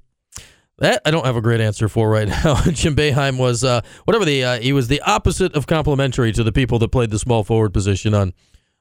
That 0.80 1.02
I 1.06 1.12
don't 1.12 1.26
have 1.26 1.38
a 1.38 1.42
great 1.42 1.62
answer 1.62 1.88
for 1.88 2.10
right 2.10 2.28
now. 2.44 2.62
Jim 2.64 2.94
Boeheim 2.94 3.38
was 3.38 3.64
uh, 3.64 3.80
whatever 4.04 4.26
the 4.26 4.44
uh, 4.44 4.60
he 4.60 4.74
was 4.74 4.90
the 4.90 5.00
opposite 5.04 5.56
of 5.56 5.66
complimentary 5.66 6.34
to 6.34 6.44
the 6.44 6.52
people 6.52 6.78
that 6.80 6.90
played 6.90 7.10
the 7.10 7.20
small 7.20 7.46
forward 7.46 7.72
position 7.74 8.14
on 8.14 8.34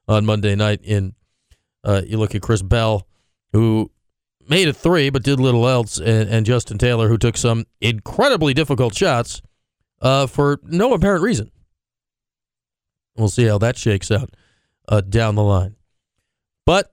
on 0.08 0.26
Monday 0.26 0.56
night. 0.56 0.80
In 0.82 1.14
uh, 1.84 2.02
you 2.06 2.18
look 2.18 2.34
at 2.34 2.42
Chris 2.42 2.62
Bell, 2.62 3.06
who 3.52 3.90
made 4.48 4.68
a 4.68 4.72
three 4.72 5.10
but 5.10 5.22
did 5.22 5.40
little 5.40 5.68
else, 5.68 5.98
and, 5.98 6.28
and 6.28 6.46
Justin 6.46 6.78
Taylor, 6.78 7.08
who 7.08 7.18
took 7.18 7.36
some 7.36 7.66
incredibly 7.80 8.54
difficult 8.54 8.94
shots 8.94 9.42
uh, 10.02 10.26
for 10.26 10.60
no 10.64 10.92
apparent 10.92 11.22
reason. 11.22 11.50
We'll 13.16 13.28
see 13.28 13.44
how 13.44 13.58
that 13.58 13.76
shakes 13.76 14.10
out 14.10 14.30
uh, 14.88 15.00
down 15.02 15.34
the 15.34 15.42
line. 15.42 15.76
But 16.66 16.92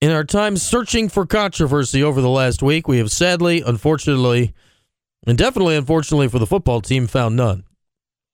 in 0.00 0.10
our 0.10 0.24
time 0.24 0.56
searching 0.56 1.08
for 1.08 1.26
controversy 1.26 2.02
over 2.02 2.20
the 2.20 2.28
last 2.28 2.62
week, 2.62 2.86
we 2.86 2.98
have 2.98 3.10
sadly, 3.10 3.62
unfortunately, 3.64 4.54
and 5.26 5.36
definitely 5.36 5.76
unfortunately 5.76 6.28
for 6.28 6.38
the 6.38 6.46
football 6.46 6.80
team, 6.80 7.06
found 7.06 7.36
none. 7.36 7.64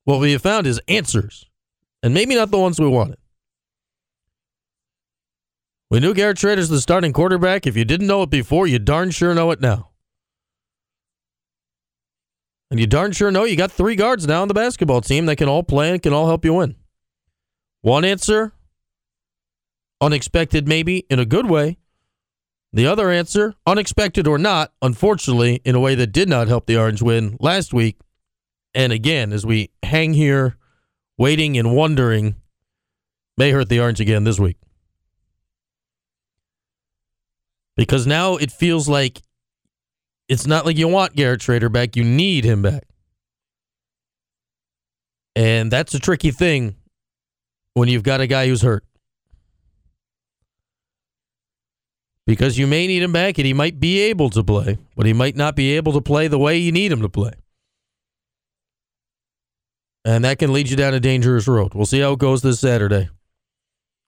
What 0.04 0.20
we 0.20 0.32
have 0.32 0.42
found 0.42 0.66
is 0.66 0.80
answers, 0.86 1.48
and 2.02 2.12
maybe 2.12 2.34
not 2.34 2.50
the 2.50 2.58
ones 2.58 2.78
we 2.78 2.88
wanted. 2.88 3.16
We 5.94 6.00
knew 6.00 6.12
Garrett 6.12 6.38
Shrader's 6.38 6.68
the 6.68 6.80
starting 6.80 7.12
quarterback. 7.12 7.68
If 7.68 7.76
you 7.76 7.84
didn't 7.84 8.08
know 8.08 8.24
it 8.24 8.30
before, 8.30 8.66
you 8.66 8.80
darn 8.80 9.12
sure 9.12 9.32
know 9.32 9.52
it 9.52 9.60
now. 9.60 9.90
And 12.68 12.80
you 12.80 12.88
darn 12.88 13.12
sure 13.12 13.30
know 13.30 13.44
you 13.44 13.54
got 13.54 13.70
three 13.70 13.94
guards 13.94 14.26
now 14.26 14.42
on 14.42 14.48
the 14.48 14.54
basketball 14.54 15.02
team 15.02 15.26
that 15.26 15.36
can 15.36 15.48
all 15.48 15.62
play 15.62 15.92
and 15.92 16.02
can 16.02 16.12
all 16.12 16.26
help 16.26 16.44
you 16.44 16.54
win. 16.54 16.74
One 17.82 18.04
answer, 18.04 18.54
unexpected 20.00 20.66
maybe 20.66 21.06
in 21.10 21.20
a 21.20 21.24
good 21.24 21.48
way. 21.48 21.78
The 22.72 22.88
other 22.88 23.08
answer, 23.08 23.54
unexpected 23.64 24.26
or 24.26 24.36
not, 24.36 24.72
unfortunately, 24.82 25.60
in 25.64 25.76
a 25.76 25.80
way 25.80 25.94
that 25.94 26.08
did 26.08 26.28
not 26.28 26.48
help 26.48 26.66
the 26.66 26.76
Orange 26.76 27.02
win 27.02 27.36
last 27.38 27.72
week. 27.72 28.00
And 28.74 28.92
again, 28.92 29.32
as 29.32 29.46
we 29.46 29.70
hang 29.84 30.14
here 30.14 30.56
waiting 31.16 31.56
and 31.56 31.72
wondering, 31.72 32.34
may 33.36 33.52
hurt 33.52 33.68
the 33.68 33.78
Orange 33.78 34.00
again 34.00 34.24
this 34.24 34.40
week. 34.40 34.56
Because 37.76 38.06
now 38.06 38.36
it 38.36 38.52
feels 38.52 38.88
like 38.88 39.20
it's 40.28 40.46
not 40.46 40.64
like 40.64 40.78
you 40.78 40.88
want 40.88 41.14
Garrett 41.14 41.40
Shrader 41.40 41.70
back, 41.70 41.96
you 41.96 42.04
need 42.04 42.44
him 42.44 42.62
back. 42.62 42.84
And 45.36 45.70
that's 45.70 45.94
a 45.94 45.98
tricky 45.98 46.30
thing 46.30 46.76
when 47.74 47.88
you've 47.88 48.04
got 48.04 48.20
a 48.20 48.26
guy 48.26 48.46
who's 48.46 48.62
hurt. 48.62 48.84
Because 52.26 52.56
you 52.56 52.66
may 52.66 52.86
need 52.86 53.02
him 53.02 53.12
back 53.12 53.36
and 53.38 53.46
he 53.46 53.52
might 53.52 53.80
be 53.80 53.98
able 54.00 54.30
to 54.30 54.42
play, 54.42 54.78
but 54.96 55.04
he 55.04 55.12
might 55.12 55.36
not 55.36 55.56
be 55.56 55.72
able 55.72 55.92
to 55.92 56.00
play 56.00 56.28
the 56.28 56.38
way 56.38 56.56
you 56.56 56.72
need 56.72 56.90
him 56.90 57.02
to 57.02 57.08
play. 57.08 57.32
And 60.06 60.24
that 60.24 60.38
can 60.38 60.52
lead 60.52 60.70
you 60.70 60.76
down 60.76 60.94
a 60.94 61.00
dangerous 61.00 61.48
road. 61.48 61.74
We'll 61.74 61.86
see 61.86 62.00
how 62.00 62.12
it 62.12 62.18
goes 62.18 62.42
this 62.42 62.60
Saturday 62.60 63.08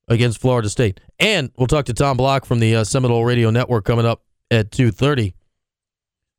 against 0.09 0.41
Florida 0.41 0.69
State. 0.69 1.01
And 1.19 1.51
we'll 1.57 1.67
talk 1.67 1.87
to 1.87 1.95
Tom 1.95 2.17
Block 2.17 2.45
from 2.45 2.61
the 2.61 2.77
uh, 2.77 2.85
Seminole 2.85 3.25
Radio 3.25 3.51
Network 3.51 3.85
coming 3.85 4.07
up 4.07 4.23
at 4.51 4.71
2:30. 4.71 5.35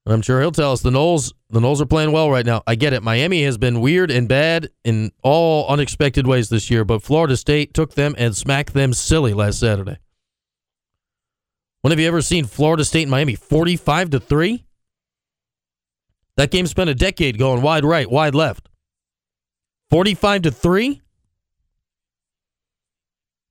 And 0.06 0.14
I'm 0.14 0.22
sure 0.22 0.40
he'll 0.40 0.52
tell 0.52 0.72
us 0.72 0.82
the 0.82 0.90
Noles 0.90 1.34
the 1.50 1.60
Noles 1.60 1.82
are 1.82 1.86
playing 1.86 2.12
well 2.12 2.30
right 2.30 2.46
now. 2.46 2.64
I 2.66 2.76
get 2.76 2.94
it. 2.94 3.04
Miami 3.04 3.44
has 3.44 3.58
been 3.58 3.82
weird 3.82 4.12
and 4.12 4.28
bad 4.28 4.70
in 4.84 5.12
all 5.22 5.68
unexpected 5.68 6.28
ways 6.28 6.50
this 6.50 6.70
year, 6.70 6.86
but 6.86 7.04
Florida 7.04 7.36
State 7.38 7.74
took 7.74 7.94
them 7.94 8.16
and 8.18 8.36
smacked 8.36 8.74
them 8.74 8.94
silly 8.94 9.34
last 9.34 9.60
Saturday. 9.60 9.98
When 11.82 11.92
have 11.92 12.00
you 12.00 12.08
ever 12.08 12.22
seen 12.22 12.46
Florida 12.46 12.84
State 12.84 13.04
and 13.04 13.12
Miami 13.12 13.36
45 13.36 14.10
to 14.12 14.20
3? 14.20 14.66
That 16.36 16.52
game 16.52 16.68
spent 16.68 16.90
a 16.90 16.96
decade 16.96 17.38
going 17.38 17.62
wide 17.62 17.86
right, 17.86 18.10
wide 18.10 18.36
left. 18.36 18.70
45 19.90 20.44
to 20.44 20.52
3? 20.52 21.02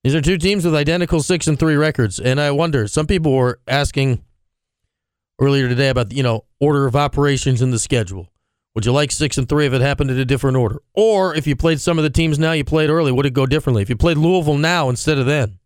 These 0.07 0.15
are 0.15 0.21
two 0.21 0.39
teams 0.39 0.65
with 0.65 0.73
identical 0.73 1.21
6 1.21 1.49
and 1.49 1.59
3 1.59 1.75
records, 1.75 2.21
and 2.21 2.41
I 2.41 2.53
wonder, 2.53 2.87
some 2.87 3.09
people 3.09 3.33
were 3.33 3.59
asking 3.67 4.23
earlier 5.41 5.69
today 5.69 5.89
about 5.89 6.13
you 6.13 6.23
know 6.23 6.45
order 6.61 6.87
of 6.87 6.95
operations 6.95 7.61
in 7.61 7.73
the 7.73 7.79
schedule. 7.81 8.29
Would 8.77 8.87
you 8.87 8.93
like 8.93 9.11
six 9.11 9.37
and 9.37 9.49
three 9.49 9.67
if 9.67 9.73
it 9.73 9.81
happened 9.81 10.13
in 10.13 10.19
a 10.21 10.25
different 10.25 10.59
order, 10.59 10.81
or 10.95 11.35
if 11.35 11.49
you 11.49 11.57
played 11.57 11.81
some 11.81 11.99
of 11.99 12.05
the 12.05 12.11
teams 12.11 12.39
now 12.39 12.53
you 12.53 12.63
played 12.63 12.89
early, 12.89 13.11
would 13.11 13.27
it 13.27 13.35
go 13.35 13.47
differently? 13.47 13.83
If 13.83 13.91
you 13.91 13.97
played 13.97 14.17
Louisville 14.17 14.59
now 14.59 14.89
instead 14.91 15.19
of 15.19 15.27
then, 15.27 15.59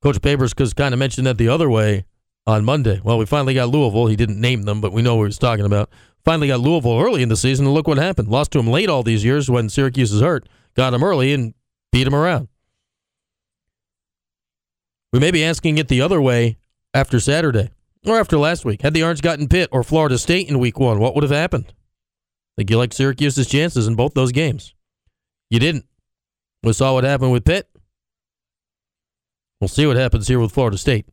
Coach 0.00 0.20
Babers 0.20 0.54
kind 0.76 0.94
of 0.94 1.00
mentioned 1.00 1.26
that 1.26 1.38
the 1.38 1.48
other 1.48 1.68
way 1.68 2.04
on 2.46 2.64
Monday. 2.64 3.00
Well, 3.02 3.18
we 3.18 3.26
finally 3.26 3.54
got 3.54 3.68
Louisville. 3.68 4.06
He 4.06 4.14
didn't 4.14 4.40
name 4.40 4.62
them, 4.62 4.80
but 4.80 4.92
we 4.92 5.02
know 5.02 5.16
what 5.16 5.24
he 5.24 5.26
was 5.26 5.38
talking 5.38 5.66
about. 5.66 5.90
Finally 6.24 6.46
got 6.46 6.60
Louisville 6.60 7.00
early 7.00 7.24
in 7.24 7.30
the 7.30 7.36
season, 7.36 7.66
and 7.66 7.74
look 7.74 7.88
what 7.88 7.98
happened. 7.98 8.28
Lost 8.28 8.52
to 8.52 8.60
him 8.60 8.68
late 8.68 8.88
all 8.88 9.02
these 9.02 9.24
years 9.24 9.50
when 9.50 9.68
Syracuse 9.68 10.12
is 10.12 10.20
hurt. 10.20 10.48
Got 10.76 10.94
him 10.94 11.02
early 11.02 11.32
and 11.32 11.52
beat 11.90 12.06
him 12.06 12.14
around. 12.14 12.46
We 15.12 15.18
may 15.18 15.30
be 15.30 15.44
asking 15.44 15.78
it 15.78 15.88
the 15.88 16.00
other 16.00 16.20
way 16.20 16.56
after 16.94 17.20
Saturday. 17.20 17.70
Or 18.04 18.18
after 18.18 18.36
last 18.36 18.64
week, 18.64 18.82
had 18.82 18.94
the 18.94 19.04
Orange 19.04 19.22
gotten 19.22 19.48
Pitt 19.48 19.68
or 19.70 19.84
Florida 19.84 20.18
State 20.18 20.48
in 20.48 20.58
week 20.58 20.78
one, 20.78 20.98
what 20.98 21.14
would 21.14 21.22
have 21.22 21.30
happened? 21.30 21.72
Think 22.56 22.68
you 22.68 22.76
like 22.76 22.92
Syracuse's 22.92 23.46
chances 23.46 23.86
in 23.86 23.94
both 23.94 24.14
those 24.14 24.32
games. 24.32 24.74
You 25.50 25.60
didn't. 25.60 25.86
We 26.64 26.72
saw 26.72 26.94
what 26.94 27.04
happened 27.04 27.32
with 27.32 27.44
Pitt. 27.44 27.68
We'll 29.60 29.68
see 29.68 29.86
what 29.86 29.96
happens 29.96 30.26
here 30.26 30.40
with 30.40 30.52
Florida 30.52 30.76
State 30.76 31.06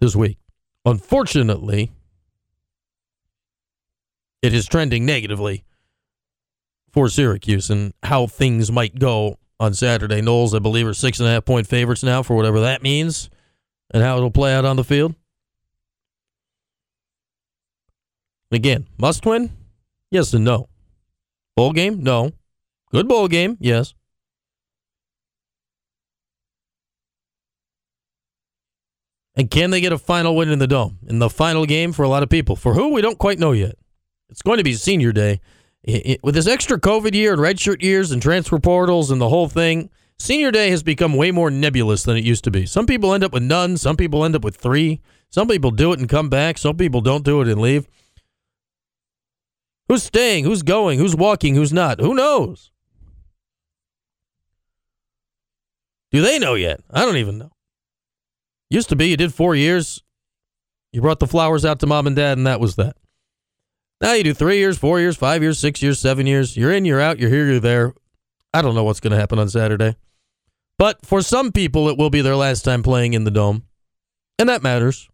this 0.00 0.16
week. 0.16 0.38
Unfortunately, 0.86 1.92
it 4.40 4.54
is 4.54 4.66
trending 4.66 5.04
negatively 5.04 5.64
for 6.92 7.08
Syracuse 7.08 7.68
and 7.68 7.92
how 8.02 8.26
things 8.26 8.72
might 8.72 8.98
go 8.98 9.36
on 9.58 9.74
Saturday. 9.74 10.20
Noles, 10.20 10.54
I 10.54 10.58
believe, 10.58 10.86
are 10.86 10.94
six 10.94 11.20
and 11.20 11.28
a 11.28 11.32
half 11.32 11.44
point 11.44 11.66
favorites 11.66 12.02
now 12.02 12.22
for 12.22 12.36
whatever 12.36 12.60
that 12.60 12.82
means 12.82 13.30
and 13.92 14.02
how 14.02 14.16
it'll 14.16 14.30
play 14.30 14.54
out 14.54 14.64
on 14.64 14.76
the 14.76 14.84
field. 14.84 15.14
Again, 18.50 18.86
must 18.98 19.26
win? 19.26 19.50
Yes 20.10 20.32
and 20.32 20.44
no. 20.44 20.68
Bowl 21.56 21.72
game? 21.72 22.02
No. 22.02 22.32
Good 22.92 23.08
bowl 23.08 23.28
game? 23.28 23.56
Yes. 23.60 23.94
And 29.34 29.50
can 29.50 29.70
they 29.70 29.80
get 29.80 29.92
a 29.92 29.98
final 29.98 30.34
win 30.34 30.48
in 30.48 30.58
the 30.58 30.66
dome? 30.66 30.98
In 31.06 31.18
the 31.18 31.28
final 31.28 31.66
game 31.66 31.92
for 31.92 32.04
a 32.04 32.08
lot 32.08 32.22
of 32.22 32.30
people. 32.30 32.56
For 32.56 32.72
who? 32.72 32.92
We 32.92 33.02
don't 33.02 33.18
quite 33.18 33.38
know 33.38 33.52
yet. 33.52 33.76
It's 34.30 34.42
going 34.42 34.58
to 34.58 34.64
be 34.64 34.72
senior 34.74 35.12
day. 35.12 35.40
It, 35.86 36.06
it, 36.06 36.20
with 36.22 36.34
this 36.34 36.48
extra 36.48 36.78
COVID 36.80 37.14
year 37.14 37.32
and 37.32 37.40
redshirt 37.40 37.80
years 37.80 38.10
and 38.10 38.20
transfer 38.20 38.58
portals 38.58 39.10
and 39.10 39.20
the 39.20 39.28
whole 39.28 39.48
thing, 39.48 39.88
senior 40.18 40.50
day 40.50 40.70
has 40.70 40.82
become 40.82 41.14
way 41.14 41.30
more 41.30 41.50
nebulous 41.50 42.02
than 42.02 42.16
it 42.16 42.24
used 42.24 42.44
to 42.44 42.50
be. 42.50 42.66
Some 42.66 42.86
people 42.86 43.14
end 43.14 43.22
up 43.22 43.32
with 43.32 43.44
none. 43.44 43.76
Some 43.76 43.96
people 43.96 44.24
end 44.24 44.34
up 44.34 44.42
with 44.42 44.56
three. 44.56 45.00
Some 45.30 45.46
people 45.46 45.70
do 45.70 45.92
it 45.92 46.00
and 46.00 46.08
come 46.08 46.28
back. 46.28 46.58
Some 46.58 46.76
people 46.76 47.00
don't 47.00 47.24
do 47.24 47.40
it 47.40 47.48
and 47.48 47.60
leave. 47.60 47.86
Who's 49.88 50.02
staying? 50.02 50.44
Who's 50.44 50.62
going? 50.62 50.98
Who's 50.98 51.14
walking? 51.14 51.54
Who's 51.54 51.72
not? 51.72 52.00
Who 52.00 52.14
knows? 52.14 52.72
Do 56.10 56.20
they 56.20 56.38
know 56.38 56.54
yet? 56.54 56.80
I 56.90 57.04
don't 57.04 57.16
even 57.16 57.38
know. 57.38 57.52
Used 58.68 58.88
to 58.88 58.96
be 58.96 59.08
you 59.08 59.16
did 59.16 59.32
four 59.32 59.54
years, 59.54 60.02
you 60.90 61.00
brought 61.00 61.20
the 61.20 61.26
flowers 61.26 61.64
out 61.64 61.78
to 61.80 61.86
mom 61.86 62.08
and 62.08 62.16
dad, 62.16 62.38
and 62.38 62.46
that 62.46 62.58
was 62.58 62.74
that. 62.76 62.96
Now 64.00 64.12
you 64.12 64.24
do 64.24 64.34
three 64.34 64.58
years, 64.58 64.76
four 64.76 65.00
years, 65.00 65.16
five 65.16 65.42
years, 65.42 65.58
six 65.58 65.82
years, 65.82 65.98
seven 65.98 66.26
years. 66.26 66.56
You're 66.56 66.72
in, 66.72 66.84
you're 66.84 67.00
out, 67.00 67.18
you're 67.18 67.30
here, 67.30 67.46
you're 67.46 67.60
there. 67.60 67.94
I 68.52 68.62
don't 68.62 68.74
know 68.74 68.84
what's 68.84 69.00
going 69.00 69.12
to 69.12 69.16
happen 69.16 69.38
on 69.38 69.48
Saturday. 69.48 69.96
But 70.78 71.04
for 71.04 71.22
some 71.22 71.52
people, 71.52 71.88
it 71.88 71.96
will 71.96 72.10
be 72.10 72.20
their 72.20 72.36
last 72.36 72.62
time 72.62 72.82
playing 72.82 73.14
in 73.14 73.24
the 73.24 73.30
dome. 73.30 73.64
And 74.38 74.48
that 74.48 74.62
matters. 74.62 75.08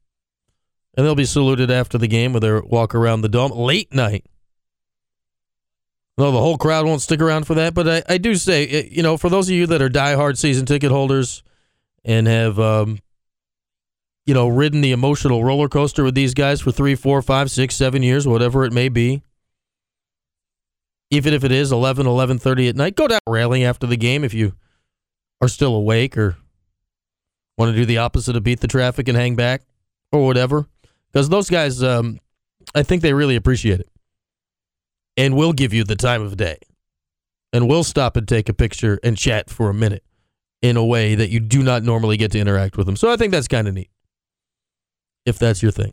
And 0.96 1.06
they'll 1.06 1.14
be 1.14 1.24
saluted 1.24 1.70
after 1.70 1.96
the 1.96 2.08
game 2.08 2.32
with 2.32 2.42
their 2.42 2.60
walk 2.60 2.94
around 2.94 3.20
the 3.20 3.28
dome 3.28 3.52
late 3.52 3.94
night. 3.94 4.26
No, 6.18 6.30
the 6.30 6.40
whole 6.40 6.58
crowd 6.58 6.84
won't 6.84 7.00
stick 7.00 7.22
around 7.22 7.46
for 7.46 7.54
that, 7.54 7.72
but 7.72 7.88
I, 7.88 8.02
I 8.06 8.18
do 8.18 8.34
say, 8.34 8.88
you 8.90 9.02
know, 9.02 9.16
for 9.16 9.30
those 9.30 9.48
of 9.48 9.54
you 9.54 9.66
that 9.68 9.80
are 9.80 9.88
diehard 9.88 10.36
season 10.36 10.66
ticket 10.66 10.90
holders 10.90 11.42
and 12.04 12.26
have, 12.26 12.58
um, 12.60 12.98
you 14.26 14.34
know, 14.34 14.48
ridden 14.48 14.80
the 14.80 14.92
emotional 14.92 15.44
roller 15.44 15.68
coaster 15.68 16.04
with 16.04 16.14
these 16.14 16.34
guys 16.34 16.60
for 16.60 16.70
three, 16.70 16.94
four, 16.94 17.20
five, 17.22 17.50
six, 17.50 17.74
seven 17.74 18.02
years, 18.02 18.26
whatever 18.26 18.64
it 18.64 18.72
may 18.72 18.88
be, 18.88 19.22
even 21.10 21.34
if 21.34 21.44
it 21.44 21.52
is 21.52 21.72
11, 21.72 22.06
11.30 22.06 22.68
at 22.70 22.76
night, 22.76 22.96
go 22.96 23.08
down 23.08 23.20
railing 23.28 23.64
after 23.64 23.86
the 23.86 23.96
game 23.96 24.24
if 24.24 24.32
you 24.32 24.54
are 25.40 25.48
still 25.48 25.74
awake 25.74 26.16
or 26.16 26.36
want 27.58 27.70
to 27.72 27.76
do 27.76 27.84
the 27.84 27.98
opposite 27.98 28.36
of 28.36 28.42
beat 28.42 28.60
the 28.60 28.68
traffic 28.68 29.08
and 29.08 29.16
hang 29.16 29.36
back 29.36 29.62
or 30.10 30.24
whatever. 30.24 30.66
Because 31.12 31.28
those 31.28 31.50
guys, 31.50 31.82
um, 31.82 32.18
I 32.74 32.82
think 32.82 33.02
they 33.02 33.12
really 33.12 33.36
appreciate 33.36 33.80
it 33.80 33.88
and 35.16 35.36
will 35.36 35.52
give 35.52 35.74
you 35.74 35.84
the 35.84 35.96
time 35.96 36.22
of 36.22 36.36
day. 36.36 36.58
and 37.52 37.68
will 37.68 37.84
stop 37.84 38.16
and 38.16 38.26
take 38.26 38.48
a 38.48 38.54
picture 38.54 38.98
and 39.02 39.18
chat 39.18 39.50
for 39.50 39.68
a 39.68 39.74
minute 39.74 40.02
in 40.62 40.78
a 40.78 40.84
way 40.84 41.14
that 41.14 41.28
you 41.28 41.38
do 41.38 41.62
not 41.62 41.82
normally 41.82 42.16
get 42.16 42.30
to 42.32 42.38
interact 42.38 42.78
with 42.78 42.86
them. 42.86 42.96
So 42.96 43.12
I 43.12 43.16
think 43.16 43.30
that's 43.30 43.46
kind 43.46 43.68
of 43.68 43.74
neat. 43.74 43.90
If 45.24 45.38
that's 45.38 45.62
your 45.62 45.72
thing. 45.72 45.92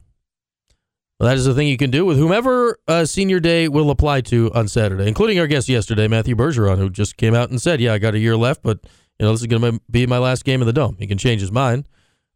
Well, 1.20 1.28
that 1.28 1.38
is 1.38 1.44
the 1.44 1.54
thing 1.54 1.68
you 1.68 1.78
can 1.78 1.92
do 1.92 2.06
with 2.06 2.18
whomever 2.18 2.78
uh, 2.88 3.04
senior 3.04 3.42
day 3.42 3.68
will 3.68 3.90
apply 3.90 4.22
to 4.22 4.52
on 4.54 4.70
Saturday, 4.70 5.06
including 5.06 5.38
our 5.38 5.48
guest 5.48 5.68
yesterday, 5.68 6.08
Matthew 6.08 6.34
Bergeron, 6.34 6.78
who 6.78 6.90
just 6.90 7.18
came 7.18 7.36
out 7.36 7.50
and 7.50 7.62
said, 7.62 7.82
"Yeah, 7.82 7.94
I 7.94 7.98
got 8.00 8.16
a 8.16 8.20
year 8.20 8.38
left, 8.38 8.64
but 8.64 8.80
you 9.20 9.26
know 9.26 9.34
this 9.34 9.42
is 9.42 9.48
going 9.48 9.62
to 9.62 9.82
be 9.92 10.08
my 10.08 10.18
last 10.18 10.46
game 10.46 10.62
in 10.62 10.68
the 10.68 10.74
dome." 10.74 10.96
He 10.98 11.08
can 11.08 11.18
change 11.18 11.42
his 11.42 11.52
mind, 11.52 11.90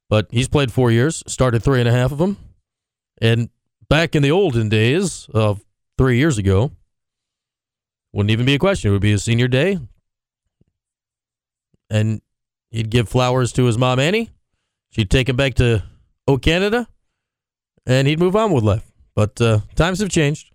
but 0.10 0.28
he's 0.32 0.50
played 0.50 0.70
four 0.70 0.92
years, 0.92 1.24
started 1.28 1.64
three 1.64 1.80
and 1.80 1.88
a 1.88 1.94
half 1.94 2.12
of 2.12 2.18
them, 2.18 2.36
and 3.22 3.50
back 3.88 4.16
in 4.16 4.22
the 4.22 4.32
olden 4.32 4.68
days 4.68 5.30
of 5.34 5.64
three 5.98 6.18
years 6.18 6.38
ago, 6.38 6.72
wouldn't 8.12 8.32
even 8.32 8.46
be 8.46 8.56
a 8.56 8.60
question. 8.60 8.90
It 8.90 8.92
would 8.92 9.02
be 9.02 9.12
his 9.12 9.24
senior 9.24 9.48
day, 9.48 9.80
and 11.90 12.22
he'd 12.70 12.90
give 12.90 13.08
flowers 13.08 13.54
to 13.54 13.64
his 13.64 13.78
mom 13.78 14.00
Annie. 14.00 14.30
She'd 14.90 15.10
take 15.10 15.30
him 15.30 15.38
back 15.38 15.54
to 15.56 15.84
O 16.28 16.38
Canada 16.38 16.88
and 17.86 18.08
he'd 18.08 18.20
move 18.20 18.36
on 18.36 18.52
with 18.52 18.64
life. 18.64 18.92
But 19.16 19.40
uh, 19.40 19.60
times 19.76 20.00
have 20.00 20.10
changed, 20.10 20.52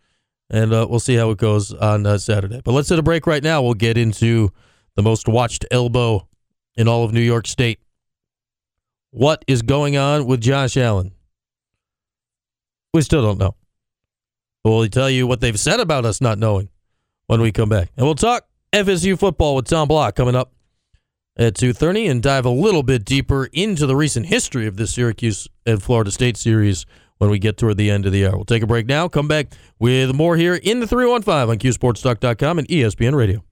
and 0.50 0.72
uh, 0.72 0.86
we'll 0.88 1.00
see 1.00 1.14
how 1.14 1.30
it 1.30 1.38
goes 1.38 1.72
on 1.72 2.06
uh, 2.06 2.18
Saturday. 2.18 2.60
But 2.64 2.72
let's 2.72 2.88
hit 2.88 2.98
a 2.98 3.02
break 3.02 3.26
right 3.26 3.42
now. 3.42 3.62
We'll 3.62 3.74
get 3.74 3.96
into 3.96 4.50
the 4.96 5.02
most 5.02 5.28
watched 5.28 5.64
elbow 5.70 6.26
in 6.76 6.88
all 6.88 7.04
of 7.04 7.12
New 7.12 7.20
York 7.20 7.46
State. 7.46 7.78
What 9.10 9.44
is 9.46 9.62
going 9.62 9.96
on 9.96 10.26
with 10.26 10.40
Josh 10.40 10.76
Allen? 10.76 11.12
We 12.92 13.02
still 13.02 13.22
don't 13.22 13.38
know. 13.38 13.54
But 14.64 14.70
we'll 14.70 14.88
tell 14.88 15.08
you 15.08 15.26
what 15.26 15.40
they've 15.40 15.58
said 15.58 15.80
about 15.80 16.04
us 16.04 16.20
not 16.20 16.38
knowing 16.38 16.68
when 17.26 17.40
we 17.40 17.52
come 17.52 17.68
back. 17.68 17.90
And 17.96 18.04
we'll 18.04 18.16
talk 18.16 18.46
FSU 18.72 19.18
football 19.18 19.54
with 19.54 19.66
Tom 19.66 19.88
Block 19.88 20.16
coming 20.16 20.34
up 20.34 20.52
at 21.38 21.54
2.30 21.54 22.10
and 22.10 22.22
dive 22.22 22.44
a 22.44 22.50
little 22.50 22.82
bit 22.82 23.04
deeper 23.04 23.48
into 23.52 23.86
the 23.86 23.96
recent 23.96 24.26
history 24.26 24.66
of 24.66 24.76
this 24.76 24.94
Syracuse 24.94 25.48
and 25.64 25.82
Florida 25.82 26.10
State 26.10 26.36
series 26.36 26.84
when 27.18 27.30
we 27.30 27.38
get 27.38 27.56
toward 27.56 27.76
the 27.76 27.90
end 27.90 28.06
of 28.06 28.12
the 28.12 28.26
hour. 28.26 28.36
We'll 28.36 28.44
take 28.44 28.62
a 28.62 28.66
break 28.66 28.86
now, 28.86 29.08
come 29.08 29.28
back 29.28 29.48
with 29.78 30.14
more 30.14 30.36
here 30.36 30.56
in 30.56 30.80
the 30.80 30.86
315 30.86 31.50
on 31.50 31.58
QSportsTalk.com 31.58 32.58
and 32.58 32.68
ESPN 32.68 33.14
Radio. 33.14 33.44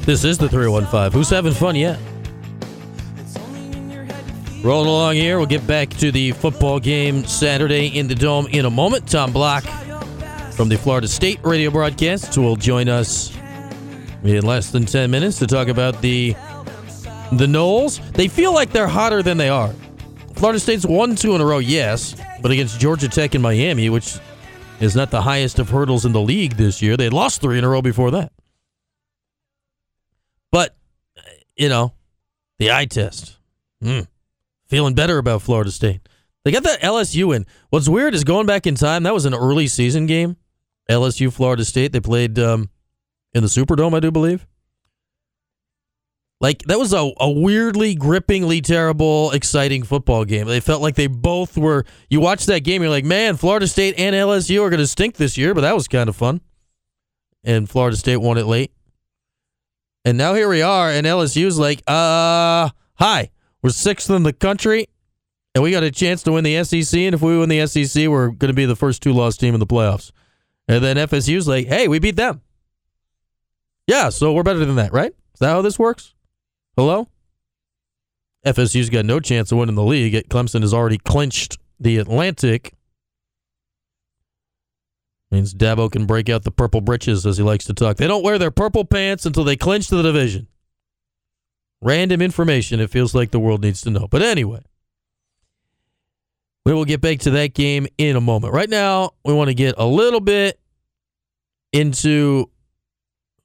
This 0.06 0.24
is 0.24 0.38
the 0.38 0.48
315. 0.48 1.12
Who's 1.12 1.28
having 1.28 1.52
fun 1.52 1.76
yet? 1.76 1.98
Rolling 4.62 4.88
along 4.88 5.16
here. 5.16 5.36
We'll 5.36 5.46
get 5.46 5.66
back 5.66 5.90
to 5.90 6.10
the 6.10 6.32
football 6.32 6.80
game 6.80 7.24
Saturday 7.26 7.88
in 7.88 8.08
the 8.08 8.14
Dome 8.14 8.46
in 8.46 8.64
a 8.64 8.70
moment. 8.70 9.08
Tom 9.08 9.32
Block 9.32 9.64
from 10.52 10.68
the 10.68 10.78
Florida 10.78 11.08
State 11.08 11.38
radio 11.42 11.70
broadcast 11.70 12.36
will 12.38 12.56
join 12.56 12.88
us 12.88 13.36
in 14.24 14.46
less 14.46 14.70
than 14.70 14.86
10 14.86 15.10
minutes 15.10 15.38
to 15.40 15.46
talk 15.46 15.68
about 15.68 16.00
the 16.00 16.34
the 17.32 17.46
Noles. 17.46 18.00
They 18.12 18.28
feel 18.28 18.54
like 18.54 18.70
they're 18.70 18.86
hotter 18.86 19.22
than 19.22 19.36
they 19.36 19.48
are. 19.48 19.74
Florida 20.36 20.58
State's 20.58 20.86
won 20.86 21.16
two 21.16 21.34
in 21.34 21.40
a 21.40 21.44
row, 21.44 21.58
yes, 21.58 22.14
but 22.46 22.52
against 22.52 22.78
Georgia 22.78 23.08
Tech 23.08 23.34
and 23.34 23.42
Miami, 23.42 23.90
which 23.90 24.20
is 24.78 24.94
not 24.94 25.10
the 25.10 25.22
highest 25.22 25.58
of 25.58 25.68
hurdles 25.68 26.04
in 26.04 26.12
the 26.12 26.20
league 26.20 26.52
this 26.52 26.80
year. 26.80 26.96
They 26.96 27.08
lost 27.08 27.40
three 27.40 27.58
in 27.58 27.64
a 27.64 27.68
row 27.68 27.82
before 27.82 28.12
that. 28.12 28.30
But, 30.52 30.76
you 31.56 31.68
know, 31.68 31.94
the 32.60 32.70
eye 32.70 32.84
test. 32.84 33.36
Mm, 33.82 34.06
feeling 34.68 34.94
better 34.94 35.18
about 35.18 35.42
Florida 35.42 35.72
State. 35.72 36.08
They 36.44 36.52
got 36.52 36.62
that 36.62 36.82
LSU 36.82 37.34
in. 37.34 37.46
What's 37.70 37.88
weird 37.88 38.14
is 38.14 38.22
going 38.22 38.46
back 38.46 38.68
in 38.68 38.76
time, 38.76 39.02
that 39.02 39.12
was 39.12 39.24
an 39.24 39.34
early 39.34 39.66
season 39.66 40.06
game. 40.06 40.36
LSU, 40.88 41.32
Florida 41.32 41.64
State. 41.64 41.90
They 41.90 41.98
played 41.98 42.38
um, 42.38 42.70
in 43.34 43.42
the 43.42 43.48
Superdome, 43.48 43.96
I 43.96 43.98
do 43.98 44.12
believe. 44.12 44.46
Like 46.40 46.62
that 46.64 46.78
was 46.78 46.92
a, 46.92 47.12
a 47.18 47.30
weirdly 47.30 47.94
grippingly 47.94 48.60
terrible, 48.60 49.30
exciting 49.30 49.82
football 49.82 50.24
game. 50.24 50.46
They 50.46 50.60
felt 50.60 50.82
like 50.82 50.94
they 50.94 51.06
both 51.06 51.56
were. 51.56 51.84
You 52.10 52.20
watch 52.20 52.46
that 52.46 52.60
game, 52.60 52.82
you're 52.82 52.90
like, 52.90 53.04
man, 53.04 53.36
Florida 53.36 53.66
State 53.66 53.94
and 53.98 54.14
LSU 54.14 54.62
are 54.62 54.70
going 54.70 54.80
to 54.80 54.86
stink 54.86 55.16
this 55.16 55.38
year, 55.38 55.54
but 55.54 55.62
that 55.62 55.74
was 55.74 55.88
kind 55.88 56.08
of 56.08 56.16
fun. 56.16 56.42
And 57.42 57.70
Florida 57.70 57.96
State 57.96 58.18
won 58.18 58.36
it 58.36 58.44
late. 58.44 58.72
And 60.04 60.18
now 60.18 60.34
here 60.34 60.48
we 60.48 60.62
are, 60.62 60.90
and 60.90 61.06
LSU's 61.06 61.58
like, 61.58 61.80
uh, 61.88 62.70
hi, 62.94 63.30
we're 63.62 63.70
sixth 63.70 64.08
in 64.10 64.22
the 64.22 64.32
country, 64.32 64.88
and 65.54 65.64
we 65.64 65.72
got 65.72 65.82
a 65.82 65.90
chance 65.90 66.22
to 66.24 66.32
win 66.32 66.44
the 66.44 66.62
SEC. 66.62 67.00
And 67.00 67.14
if 67.14 67.22
we 67.22 67.36
win 67.36 67.48
the 67.48 67.66
SEC, 67.66 68.06
we're 68.08 68.28
going 68.28 68.50
to 68.50 68.54
be 68.54 68.66
the 68.66 68.76
first 68.76 69.02
two 69.02 69.12
loss 69.12 69.36
team 69.36 69.54
in 69.54 69.58
the 69.58 69.66
playoffs. 69.66 70.12
And 70.68 70.84
then 70.84 70.96
FSU's 70.96 71.48
like, 71.48 71.66
hey, 71.66 71.88
we 71.88 71.98
beat 71.98 72.14
them. 72.16 72.42
Yeah, 73.86 74.10
so 74.10 74.32
we're 74.32 74.42
better 74.42 74.64
than 74.64 74.76
that, 74.76 74.92
right? 74.92 75.12
Is 75.34 75.40
that 75.40 75.48
how 75.48 75.62
this 75.62 75.78
works? 75.78 76.14
Hello? 76.76 77.08
FSU's 78.44 78.90
got 78.90 79.06
no 79.06 79.18
chance 79.18 79.50
of 79.50 79.58
winning 79.58 79.74
the 79.74 79.82
league. 79.82 80.14
Clemson 80.28 80.60
has 80.60 80.74
already 80.74 80.98
clinched 80.98 81.58
the 81.80 81.96
Atlantic. 81.96 82.74
Means 85.30 85.54
Dabo 85.54 85.90
can 85.90 86.06
break 86.06 86.28
out 86.28 86.44
the 86.44 86.52
purple 86.52 86.80
breeches 86.80 87.26
as 87.26 87.38
he 87.38 87.42
likes 87.42 87.64
to 87.64 87.74
talk. 87.74 87.96
They 87.96 88.06
don't 88.06 88.22
wear 88.22 88.38
their 88.38 88.50
purple 88.50 88.84
pants 88.84 89.26
until 89.26 89.42
they 89.42 89.56
clinch 89.56 89.88
the 89.88 90.02
division. 90.02 90.46
Random 91.80 92.22
information 92.22 92.78
it 92.78 92.90
feels 92.90 93.14
like 93.14 93.30
the 93.30 93.40
world 93.40 93.62
needs 93.62 93.80
to 93.82 93.90
know. 93.90 94.06
But 94.08 94.22
anyway, 94.22 94.60
we 96.64 96.72
will 96.72 96.84
get 96.84 97.00
back 97.00 97.20
to 97.20 97.30
that 97.32 97.54
game 97.54 97.86
in 97.98 98.16
a 98.16 98.20
moment. 98.20 98.54
Right 98.54 98.70
now, 98.70 99.12
we 99.24 99.32
want 99.32 99.48
to 99.48 99.54
get 99.54 99.74
a 99.78 99.86
little 99.86 100.20
bit 100.20 100.60
into 101.72 102.50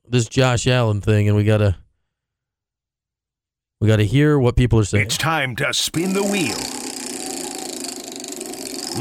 this 0.08 0.28
Josh 0.28 0.67
Allen 0.67 1.02
thing, 1.02 1.28
and 1.28 1.36
we 1.36 1.44
got 1.44 1.58
to 1.58 1.76
we 3.82 3.88
got 3.88 3.98
to 3.98 4.06
hear 4.06 4.38
what 4.38 4.56
people 4.56 4.80
are 4.80 4.84
saying. 4.86 5.06
It's 5.06 5.17
time 5.17 5.56
to 5.56 5.74
spin 5.74 6.13
the 6.13 6.22
wheel. 6.22 6.56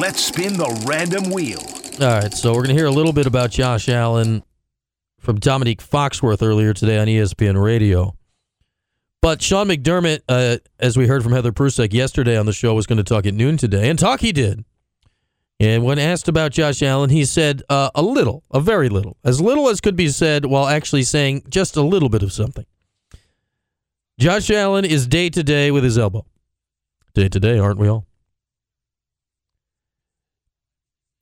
Let's 0.01 0.25
spin 0.25 0.55
the 0.55 0.85
random 0.89 1.31
wheel. 1.31 1.61
All 2.01 2.19
right, 2.19 2.33
so 2.33 2.53
we're 2.53 2.63
going 2.63 2.75
to 2.75 2.75
hear 2.75 2.87
a 2.87 2.91
little 2.91 3.13
bit 3.13 3.27
about 3.27 3.51
Josh 3.51 3.91
Allen 3.91 4.43
from 5.19 5.39
Dominique 5.39 5.83
Foxworth 5.83 6.43
earlier 6.43 6.73
today 6.73 6.99
on 6.99 7.09
ESPN 7.09 7.63
Radio. 7.63 8.17
But 9.21 9.43
Sean 9.43 9.69
McDermott, 9.69 10.21
uh, 10.31 10.57
as 10.79 10.97
we 10.97 11.07
heard 11.07 11.23
from 11.23 11.33
Heather 11.33 11.53
Prusek 11.53 11.93
yesterday 11.93 12.39
on 12.39 12.47
the 12.47 12.55
show, 12.55 12.73
was 12.73 12.87
going 12.87 12.97
to 12.97 13.05
talk 13.05 13.27
at 13.27 13.35
noon 13.35 13.59
today, 13.59 13.91
and 13.91 13.99
talk 13.99 14.21
he 14.21 14.33
did. 14.33 14.65
And 15.59 15.85
when 15.85 15.99
asked 15.99 16.27
about 16.27 16.53
Josh 16.53 16.83
Allen, 16.83 17.11
he 17.11 17.27
said 17.27 17.63
uh, 17.69 17.91
a 17.95 18.01
little, 18.01 18.45
a 18.51 18.61
very 18.61 18.89
little, 18.89 19.19
as 19.25 19.43
little 19.43 19.69
as 19.69 19.83
could 19.83 19.95
be 19.95 20.09
said, 20.09 20.47
while 20.47 20.67
actually 20.67 21.03
saying 21.03 21.43
just 21.51 21.77
a 21.77 21.83
little 21.83 22.09
bit 22.09 22.23
of 22.23 22.33
something. 22.33 22.65
Josh 24.21 24.51
Allen 24.51 24.85
is 24.85 25.07
day 25.07 25.31
to 25.31 25.43
day 25.43 25.71
with 25.71 25.83
his 25.83 25.97
elbow. 25.97 26.27
Day 27.15 27.31
to 27.31 27.41
day, 27.41 27.59
aren't 27.59 27.79
we 27.79 27.89
all? 27.89 28.07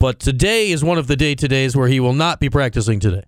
But 0.01 0.19
today 0.19 0.73
is 0.73 0.83
one 0.83 0.99
of 0.99 1.07
the 1.07 1.15
day 1.15 1.37
to 1.37 1.47
days 1.47 1.77
where 1.77 1.87
he 1.87 2.01
will 2.01 2.13
not 2.13 2.41
be 2.41 2.51
practicing 2.51 2.99
today. 2.99 3.23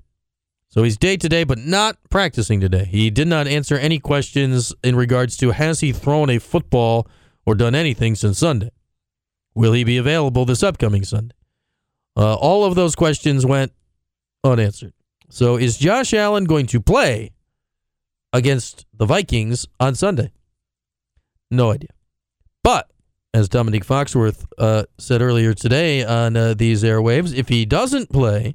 So 0.70 0.82
he's 0.82 0.96
day 0.96 1.16
to 1.18 1.28
day, 1.28 1.44
but 1.44 1.58
not 1.58 1.98
practicing 2.10 2.60
today. 2.60 2.84
He 2.84 3.10
did 3.10 3.28
not 3.28 3.46
answer 3.46 3.76
any 3.76 4.00
questions 4.00 4.74
in 4.82 4.96
regards 4.96 5.36
to 5.36 5.52
has 5.52 5.78
he 5.78 5.92
thrown 5.92 6.30
a 6.30 6.40
football 6.40 7.06
or 7.46 7.54
done 7.54 7.76
anything 7.76 8.16
since 8.16 8.40
Sunday. 8.40 8.70
Will 9.54 9.72
he 9.72 9.84
be 9.84 9.98
available 9.98 10.44
this 10.44 10.64
upcoming 10.64 11.04
Sunday? 11.04 11.36
Uh, 12.16 12.34
all 12.34 12.64
of 12.64 12.74
those 12.74 12.96
questions 12.96 13.46
went 13.46 13.72
unanswered. 14.42 14.94
So 15.28 15.56
is 15.56 15.78
Josh 15.78 16.12
Allen 16.12 16.44
going 16.44 16.66
to 16.66 16.80
play 16.80 17.30
against 18.32 18.86
the 18.94 19.06
Vikings 19.06 19.66
on 19.78 19.94
Sunday? 19.94 20.32
No 21.50 21.70
idea. 21.72 21.90
But 22.62 22.90
as 23.32 23.48
Dominique 23.48 23.86
Foxworth 23.86 24.46
uh, 24.58 24.84
said 24.98 25.22
earlier 25.22 25.54
today 25.54 26.04
on 26.04 26.36
uh, 26.36 26.54
these 26.54 26.82
airwaves, 26.82 27.34
if 27.34 27.48
he 27.48 27.64
doesn't 27.64 28.10
play, 28.10 28.54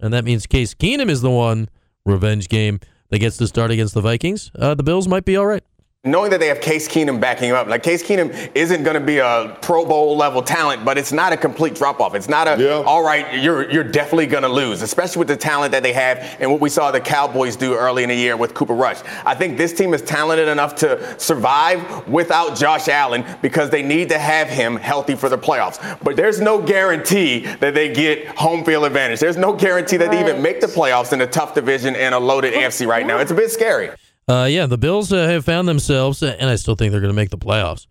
and 0.00 0.12
that 0.12 0.24
means 0.24 0.46
Case 0.46 0.74
Keenum 0.74 1.08
is 1.08 1.22
the 1.22 1.30
one 1.30 1.68
revenge 2.04 2.48
game 2.48 2.80
that 3.10 3.18
gets 3.18 3.36
to 3.38 3.46
start 3.46 3.70
against 3.70 3.94
the 3.94 4.00
Vikings, 4.00 4.50
uh, 4.58 4.74
the 4.74 4.82
Bills 4.82 5.08
might 5.08 5.24
be 5.24 5.36
all 5.36 5.46
right. 5.46 5.64
Knowing 6.04 6.30
that 6.30 6.38
they 6.38 6.48
have 6.48 6.60
Case 6.60 6.86
Keenum 6.86 7.18
backing 7.18 7.48
him 7.48 7.56
up, 7.56 7.66
like 7.66 7.82
Case 7.82 8.02
Keenum 8.02 8.50
isn't 8.54 8.82
going 8.82 8.94
to 8.94 9.00
be 9.00 9.18
a 9.18 9.56
Pro 9.62 9.86
Bowl 9.86 10.16
level 10.16 10.42
talent, 10.42 10.84
but 10.84 10.98
it's 10.98 11.12
not 11.12 11.32
a 11.32 11.36
complete 11.36 11.74
drop 11.74 11.98
off. 12.00 12.14
It's 12.14 12.28
not 12.28 12.46
a 12.46 12.62
yeah. 12.62 12.82
all 12.86 13.02
right. 13.02 13.42
You're 13.42 13.70
you're 13.70 13.84
definitely 13.84 14.26
going 14.26 14.42
to 14.42 14.48
lose, 14.48 14.82
especially 14.82 15.20
with 15.20 15.28
the 15.28 15.36
talent 15.36 15.72
that 15.72 15.82
they 15.82 15.94
have 15.94 16.36
and 16.40 16.50
what 16.50 16.60
we 16.60 16.68
saw 16.68 16.90
the 16.90 17.00
Cowboys 17.00 17.56
do 17.56 17.74
early 17.74 18.02
in 18.02 18.10
the 18.10 18.14
year 18.14 18.36
with 18.36 18.52
Cooper 18.52 18.74
Rush. 18.74 19.00
I 19.24 19.34
think 19.34 19.56
this 19.56 19.72
team 19.72 19.94
is 19.94 20.02
talented 20.02 20.48
enough 20.48 20.74
to 20.76 21.18
survive 21.18 22.06
without 22.06 22.56
Josh 22.56 22.88
Allen 22.88 23.24
because 23.40 23.70
they 23.70 23.82
need 23.82 24.10
to 24.10 24.18
have 24.18 24.48
him 24.48 24.76
healthy 24.76 25.14
for 25.14 25.30
the 25.30 25.38
playoffs. 25.38 25.98
But 26.02 26.16
there's 26.16 26.40
no 26.40 26.60
guarantee 26.60 27.46
that 27.60 27.74
they 27.74 27.92
get 27.92 28.26
home 28.28 28.64
field 28.64 28.84
advantage. 28.84 29.20
There's 29.20 29.38
no 29.38 29.54
guarantee 29.54 29.96
that 29.96 30.08
right. 30.08 30.22
they 30.22 30.30
even 30.30 30.42
make 30.42 30.60
the 30.60 30.66
playoffs 30.66 31.14
in 31.14 31.22
a 31.22 31.26
tough 31.26 31.54
division 31.54 31.96
and 31.96 32.14
a 32.14 32.18
loaded 32.18 32.52
AFC 32.52 32.86
right 32.86 33.06
now. 33.06 33.18
It's 33.18 33.30
a 33.30 33.34
bit 33.34 33.50
scary. 33.50 33.90
Uh, 34.26 34.48
yeah, 34.50 34.66
the 34.66 34.78
Bills 34.78 35.12
uh, 35.12 35.28
have 35.28 35.44
found 35.44 35.68
themselves, 35.68 36.22
and 36.22 36.48
I 36.48 36.56
still 36.56 36.74
think 36.74 36.92
they're 36.92 37.00
going 37.00 37.12
to 37.12 37.16
make 37.16 37.30
the 37.30 37.38
playoffs. 37.38 37.86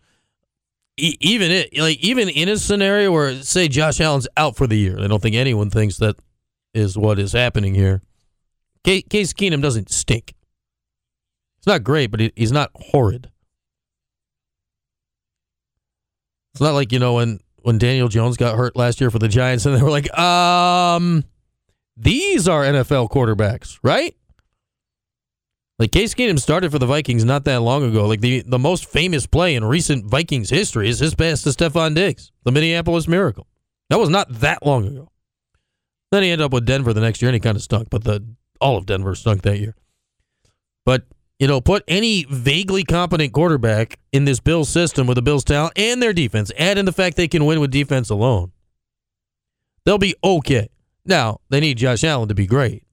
E- 0.97 1.17
even 1.19 1.51
it, 1.51 1.77
like 1.77 1.99
even 1.99 2.29
in 2.29 2.49
a 2.49 2.57
scenario 2.57 3.11
where, 3.11 3.35
say, 3.41 3.67
Josh 3.67 4.01
Allen's 4.01 4.27
out 4.35 4.55
for 4.55 4.65
the 4.65 4.77
year, 4.77 4.99
I 4.99 5.07
don't 5.07 5.21
think 5.21 5.35
anyone 5.35 5.69
thinks 5.69 5.97
that 5.97 6.15
is 6.73 6.97
what 6.97 7.19
is 7.19 7.33
happening 7.33 7.75
here. 7.75 8.01
Case 8.83 9.33
Keenum 9.33 9.61
doesn't 9.61 9.91
stink. 9.91 10.33
It's 11.59 11.67
not 11.67 11.83
great, 11.83 12.11
but 12.11 12.19
he's 12.35 12.51
not 12.51 12.71
horrid. 12.75 13.31
It's 16.53 16.61
not 16.61 16.73
like 16.73 16.91
you 16.91 16.99
know 16.99 17.13
when 17.13 17.39
when 17.61 17.77
Daniel 17.77 18.09
Jones 18.09 18.35
got 18.37 18.57
hurt 18.57 18.75
last 18.75 18.99
year 18.99 19.09
for 19.09 19.19
the 19.19 19.29
Giants, 19.29 19.65
and 19.65 19.75
they 19.75 19.81
were 19.81 19.89
like, 19.89 20.13
um, 20.17 21.23
these 21.95 22.47
are 22.47 22.63
NFL 22.63 23.09
quarterbacks, 23.09 23.79
right? 23.81 24.15
Like 25.79 25.91
Case 25.91 26.13
Keenum 26.13 26.39
started 26.39 26.71
for 26.71 26.79
the 26.79 26.85
Vikings 26.85 27.25
not 27.25 27.45
that 27.45 27.61
long 27.61 27.83
ago. 27.83 28.05
Like 28.05 28.21
the, 28.21 28.43
the 28.45 28.59
most 28.59 28.85
famous 28.85 29.25
play 29.25 29.55
in 29.55 29.65
recent 29.65 30.05
Vikings 30.05 30.49
history 30.49 30.87
is 30.87 30.99
his 30.99 31.15
pass 31.15 31.41
to 31.43 31.49
Stefon 31.49 31.95
Diggs, 31.95 32.31
the 32.43 32.51
Minneapolis 32.51 33.07
Miracle. 33.07 33.47
That 33.89 33.99
was 33.99 34.09
not 34.09 34.27
that 34.39 34.65
long 34.65 34.87
ago. 34.87 35.09
Then 36.11 36.23
he 36.23 36.29
ended 36.29 36.45
up 36.45 36.53
with 36.53 36.65
Denver 36.65 36.93
the 36.93 37.01
next 37.01 37.21
year 37.21 37.29
and 37.29 37.35
he 37.35 37.39
kind 37.39 37.57
of 37.57 37.63
stunk, 37.63 37.89
but 37.89 38.03
the 38.03 38.23
all 38.61 38.77
of 38.77 38.85
Denver 38.85 39.15
stunk 39.15 39.41
that 39.41 39.59
year. 39.59 39.75
But, 40.85 41.05
you 41.39 41.47
know, 41.47 41.59
put 41.59 41.83
any 41.87 42.25
vaguely 42.29 42.83
competent 42.83 43.33
quarterback 43.33 43.97
in 44.11 44.25
this 44.25 44.39
Bills 44.39 44.69
system 44.69 45.07
with 45.07 45.15
the 45.15 45.21
Bills 45.21 45.43
talent 45.43 45.73
and 45.75 46.01
their 46.01 46.13
defense, 46.13 46.51
add 46.57 46.77
in 46.77 46.85
the 46.85 46.91
fact 46.91 47.17
they 47.17 47.27
can 47.27 47.45
win 47.45 47.59
with 47.59 47.71
defense 47.71 48.09
alone. 48.09 48.51
They'll 49.85 49.97
be 49.97 50.15
okay. 50.23 50.69
Now, 51.03 51.39
they 51.49 51.59
need 51.59 51.77
Josh 51.77 52.03
Allen 52.03 52.29
to 52.29 52.35
be 52.35 52.45
great 52.45 52.83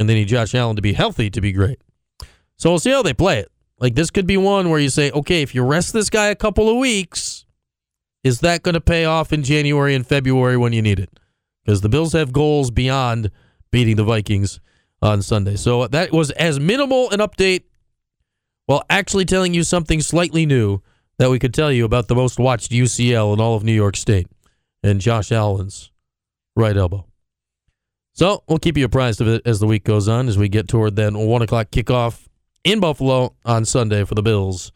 and 0.00 0.08
they 0.08 0.14
need 0.14 0.28
Josh 0.28 0.54
Allen 0.54 0.76
to 0.76 0.82
be 0.82 0.94
healthy 0.94 1.28
to 1.28 1.40
be 1.42 1.52
great. 1.52 1.78
So 2.56 2.70
we'll 2.70 2.78
see 2.78 2.90
how 2.90 3.02
they 3.02 3.12
play 3.12 3.38
it. 3.38 3.52
Like 3.78 3.94
this 3.94 4.10
could 4.10 4.26
be 4.26 4.38
one 4.38 4.70
where 4.70 4.80
you 4.80 4.88
say, 4.88 5.10
okay, 5.10 5.42
if 5.42 5.54
you 5.54 5.62
rest 5.62 5.92
this 5.92 6.08
guy 6.08 6.28
a 6.28 6.34
couple 6.34 6.70
of 6.70 6.78
weeks, 6.78 7.44
is 8.24 8.40
that 8.40 8.62
going 8.62 8.74
to 8.74 8.80
pay 8.80 9.04
off 9.04 9.30
in 9.30 9.42
January 9.42 9.94
and 9.94 10.06
February 10.06 10.56
when 10.56 10.72
you 10.72 10.80
need 10.80 10.98
it? 10.98 11.10
Because 11.64 11.82
the 11.82 11.90
Bills 11.90 12.14
have 12.14 12.32
goals 12.32 12.70
beyond 12.70 13.30
beating 13.70 13.96
the 13.96 14.04
Vikings 14.04 14.58
on 15.02 15.20
Sunday. 15.20 15.56
So 15.56 15.86
that 15.86 16.12
was 16.12 16.30
as 16.32 16.58
minimal 16.58 17.10
an 17.10 17.20
update 17.20 17.64
while 18.64 18.84
actually 18.88 19.26
telling 19.26 19.52
you 19.52 19.64
something 19.64 20.00
slightly 20.00 20.46
new 20.46 20.80
that 21.18 21.28
we 21.28 21.38
could 21.38 21.52
tell 21.52 21.70
you 21.70 21.84
about 21.84 22.08
the 22.08 22.14
most 22.14 22.38
watched 22.38 22.72
UCL 22.72 23.34
in 23.34 23.40
all 23.40 23.54
of 23.54 23.64
New 23.64 23.72
York 23.72 23.96
State 23.96 24.28
and 24.82 24.98
Josh 24.98 25.30
Allen's 25.30 25.90
right 26.56 26.76
elbow. 26.76 27.09
So 28.20 28.44
we'll 28.48 28.58
keep 28.58 28.76
you 28.76 28.84
apprised 28.84 29.22
of 29.22 29.28
it 29.28 29.40
as 29.46 29.60
the 29.60 29.66
week 29.66 29.82
goes 29.82 30.06
on, 30.06 30.28
as 30.28 30.36
we 30.36 30.50
get 30.50 30.68
toward 30.68 30.94
that 30.96 31.14
one 31.14 31.40
o'clock 31.40 31.70
kickoff 31.70 32.28
in 32.64 32.78
Buffalo 32.78 33.34
on 33.46 33.64
Sunday 33.64 34.04
for 34.04 34.14
the 34.14 34.20
Bills 34.20 34.72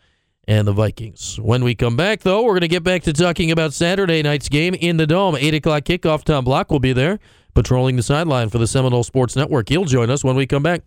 and 0.49 0.67
the 0.67 0.73
Vikings. 0.73 1.39
When 1.39 1.63
we 1.63 1.75
come 1.75 1.95
back, 1.95 2.21
though, 2.21 2.43
we're 2.43 2.53
going 2.53 2.63
to 2.63 2.69
get 2.69 2.83
back 2.83 3.03
to 3.03 3.13
talking 3.13 3.51
about 3.51 3.75
Saturday 3.75 4.23
night's 4.23 4.49
game 4.49 4.73
in 4.73 4.97
the 4.97 5.07
Dome. 5.07 5.37
8 5.37 5.53
o'clock 5.57 5.83
kickoff. 5.83 6.25
Tom 6.25 6.43
Block 6.43 6.71
will 6.71 6.81
be 6.81 6.95
there 6.95 7.19
patrolling 7.53 7.97
the 7.97 8.03
sideline 8.03 8.49
for 8.49 8.57
the 8.57 8.67
Seminole 8.67 9.05
Sports 9.05 9.37
Network. 9.37 9.69
He'll 9.69 9.85
join 9.85 10.09
us 10.09 10.25
when 10.25 10.37
we 10.37 10.47
come 10.47 10.63
back 10.63 10.81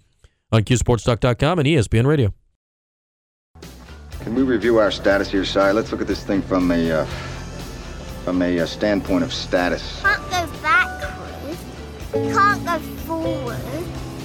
on 0.52 0.64
QSportsTalk.com 0.64 1.60
and 1.60 1.68
ESPN 1.68 2.08
Radio. 2.08 2.34
Can 4.22 4.34
we 4.34 4.42
review 4.42 4.80
our 4.80 4.90
status 4.90 5.30
here, 5.30 5.46
Si? 5.46 5.60
Let's 5.60 5.92
look 5.92 6.02
at 6.02 6.08
this 6.08 6.24
thing 6.24 6.42
from 6.42 6.72
a 6.72 6.92
uh, 6.92 7.06
from 8.26 8.42
a 8.42 8.62
uh, 8.62 8.66
standpoint 8.66 9.24
of 9.24 9.32
status. 9.32 10.02
Can't 10.02 10.24
go 10.24 10.30
backwards. 10.32 10.57
Can't 12.34 12.66
go 12.66 12.80
forward. 13.06 13.58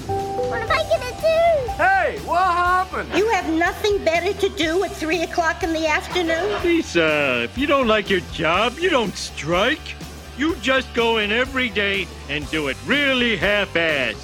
What 0.09 0.63
am 0.63 0.71
I 0.71 0.83
gonna 0.91 1.21
do? 1.21 1.73
Hey, 1.73 2.19
what 2.25 2.43
happened? 2.43 3.11
You 3.15 3.29
have 3.31 3.49
nothing 3.51 4.03
better 4.03 4.33
to 4.33 4.49
do 4.51 4.83
at 4.85 4.93
3 4.93 5.23
o'clock 5.23 5.63
in 5.63 5.75
the 5.75 5.87
afternoon? 5.87 6.63
Lisa, 6.65 7.05
uh, 7.05 7.45
if 7.45 7.59
you 7.59 7.67
don't 7.67 7.87
like 7.87 8.09
your 8.09 8.21
job, 8.33 8.79
you 8.79 8.89
don't 8.89 9.15
strike. 9.15 9.95
You 10.39 10.57
just 10.57 10.93
go 10.95 11.19
in 11.19 11.33
every 11.33 11.69
day 11.69 12.07
and 12.31 12.51
do 12.51 12.69
it 12.69 12.79
really 12.87 13.37
half-assed. 13.37 14.17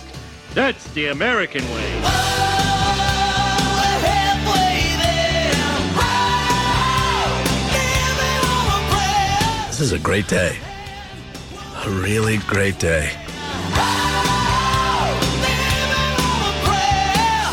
That's 0.55 0.91
the 0.95 1.09
American 1.09 1.63
way. 1.71 2.39
This 9.69 9.81
is 9.81 9.93
a 9.93 9.99
great 9.99 10.27
day. 10.27 10.57
A 11.85 11.91
really 11.91 12.39
great 12.39 12.79
day. 12.81 13.13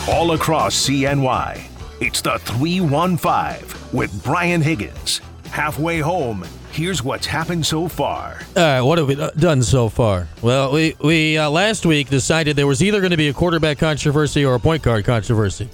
All 0.07 0.33
across 0.33 0.75
CNY. 0.87 1.63
It's 1.99 2.21
the 2.21 2.37
315 2.37 3.97
with 3.97 4.23
Brian 4.23 4.61
Higgins. 4.61 5.19
Halfway 5.49 5.99
home, 5.99 6.45
here's 6.71 7.01
what's 7.01 7.25
happened 7.25 7.65
so 7.65 7.87
far. 7.87 8.39
All 8.55 8.63
right, 8.63 8.81
what 8.81 8.99
have 8.99 9.07
we 9.07 9.15
done 9.15 9.63
so 9.63 9.89
far? 9.89 10.27
Well, 10.43 10.71
we, 10.73 10.95
we 11.03 11.37
uh, 11.39 11.49
last 11.49 11.87
week 11.87 12.09
decided 12.09 12.55
there 12.55 12.67
was 12.67 12.83
either 12.83 12.99
going 12.99 13.11
to 13.11 13.17
be 13.17 13.29
a 13.29 13.33
quarterback 13.33 13.79
controversy 13.79 14.45
or 14.45 14.53
a 14.53 14.59
point 14.59 14.83
guard 14.83 15.05
controversy. 15.05 15.69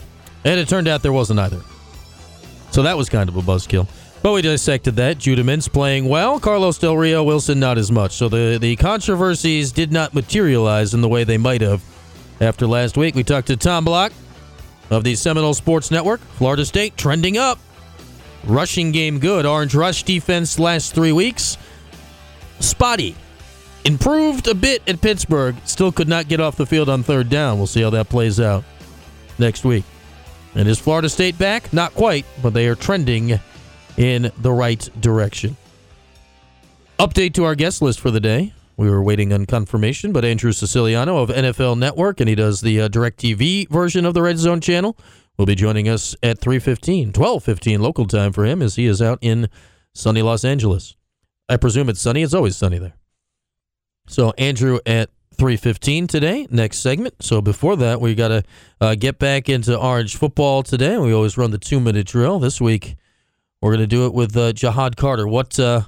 And 0.45 0.59
it 0.59 0.69
turned 0.69 0.87
out 0.87 1.01
there 1.01 1.11
wasn't 1.11 1.39
either. 1.39 1.59
So 2.71 2.83
that 2.83 2.95
was 2.95 3.09
kind 3.09 3.27
of 3.27 3.35
a 3.35 3.41
buzzkill. 3.41 3.87
But 4.23 4.31
we 4.31 4.41
dissected 4.43 4.95
that. 4.95 5.17
Judah 5.17 5.43
Mintz 5.43 5.71
playing 5.71 6.07
well. 6.07 6.39
Carlos 6.39 6.77
Del 6.77 6.95
Rio 6.95 7.23
Wilson 7.23 7.59
not 7.59 7.77
as 7.77 7.91
much. 7.91 8.13
So 8.13 8.29
the, 8.29 8.59
the 8.61 8.75
controversies 8.77 9.71
did 9.73 9.91
not 9.91 10.13
materialize 10.13 10.93
in 10.93 11.01
the 11.01 11.09
way 11.09 11.23
they 11.25 11.39
might 11.39 11.61
have 11.61 11.83
after 12.41 12.67
last 12.67 12.97
week. 12.97 13.15
We 13.15 13.23
talked 13.23 13.47
to 13.47 13.56
Tom 13.56 13.86
Block 13.86 14.12
of 14.89 15.06
the 15.06 15.15
Seminole 15.15 15.54
Sports 15.54 15.91
Network. 15.91 16.19
Florida 16.19 16.65
State 16.65 16.97
trending 16.97 17.38
up. 17.38 17.60
Rushing 18.43 18.91
game 18.91 19.19
good. 19.19 19.45
Orange 19.45 19.75
rush 19.75 20.04
defense 20.04 20.60
last 20.60 20.93
three 20.93 21.12
weeks. 21.12 21.58
Spotty. 22.60 23.15
Improved 23.86 24.47
a 24.47 24.56
bit 24.56 24.82
at 24.88 25.01
Pittsburgh. 25.01 25.56
Still 25.63 25.91
could 25.91 26.08
not 26.08 26.27
get 26.27 26.39
off 26.39 26.58
the 26.58 26.65
field 26.65 26.89
on 26.89 27.04
third 27.04 27.30
down. 27.30 27.58
We'll 27.58 27.67
see 27.67 27.82
how 27.82 27.91
that 27.91 28.10
plays 28.10 28.39
out 28.39 28.63
next 29.39 29.63
week. 29.63 29.86
And 30.56 30.67
is 30.67 30.80
Florida 30.80 31.10
State 31.10 31.38
back? 31.38 31.71
Not 31.71 31.93
quite, 31.93 32.25
but 32.41 32.54
they 32.54 32.67
are 32.67 32.75
trending 32.75 33.39
in 33.97 34.32
the 34.38 34.51
right 34.51 34.89
direction. 34.99 35.56
Update 36.99 37.34
to 37.36 37.45
our 37.45 37.56
guest 37.56 37.82
list 37.82 37.99
for 37.99 38.12
the 38.12 38.19
day. 38.19 38.54
We 38.77 38.89
were 38.89 39.03
waiting 39.03 39.34
on 39.34 39.45
confirmation, 39.45 40.12
but 40.12 40.25
Andrew 40.25 40.51
Siciliano 40.51 41.17
of 41.17 41.29
NFL 41.29 41.77
Network, 41.77 42.19
and 42.19 42.29
he 42.29 42.36
does 42.36 42.62
the 42.62 42.81
uh, 42.81 42.89
DirecTV 42.89 43.69
version 43.69 44.05
of 44.05 44.13
the 44.13 44.21
Red 44.21 44.38
Zone 44.38 44.62
channel, 44.62 44.97
will 45.38 45.45
be 45.45 45.55
joining 45.55 45.88
us 45.89 46.15
at 46.23 46.39
3.15, 46.39 47.12
12.15 47.12 47.79
local 47.79 48.05
time 48.05 48.31
for 48.31 48.45
him 48.45 48.62
as 48.62 48.75
he 48.75 48.86
is 48.86 49.01
out 49.01 49.19
in 49.21 49.49
sunny 49.93 50.21
Los 50.21 50.43
Angeles. 50.43 50.95
I 51.49 51.57
presume 51.57 51.89
it's 51.89 52.01
sunny. 52.01 52.23
It's 52.23 52.34
always 52.34 52.55
sunny 52.55 52.77
there. 52.77 52.95
So 54.07 54.31
Andrew 54.38 54.79
at 54.86 55.10
3.15 55.38 56.07
today, 56.07 56.47
next 56.49 56.79
segment. 56.79 57.15
So 57.21 57.41
before 57.41 57.75
that, 57.77 57.99
we 57.99 58.15
got 58.15 58.27
to 58.29 58.43
uh, 58.79 58.95
get 58.95 59.19
back 59.19 59.49
into 59.49 59.77
Orange 59.77 60.15
football 60.15 60.63
today. 60.63 60.97
We 60.97 61.13
always 61.13 61.38
run 61.38 61.51
the 61.51 61.57
two-minute 61.57 62.07
drill. 62.07 62.39
This 62.39 62.62
week, 62.62 62.95
we're 63.62 63.71
going 63.71 63.81
to 63.81 63.88
do 63.88 64.05
it 64.05 64.13
with 64.13 64.36
uh, 64.38 64.53
Ja'Had 64.53 64.95
Carter. 64.95 65.27
What, 65.27 65.60
uh, 65.60 65.81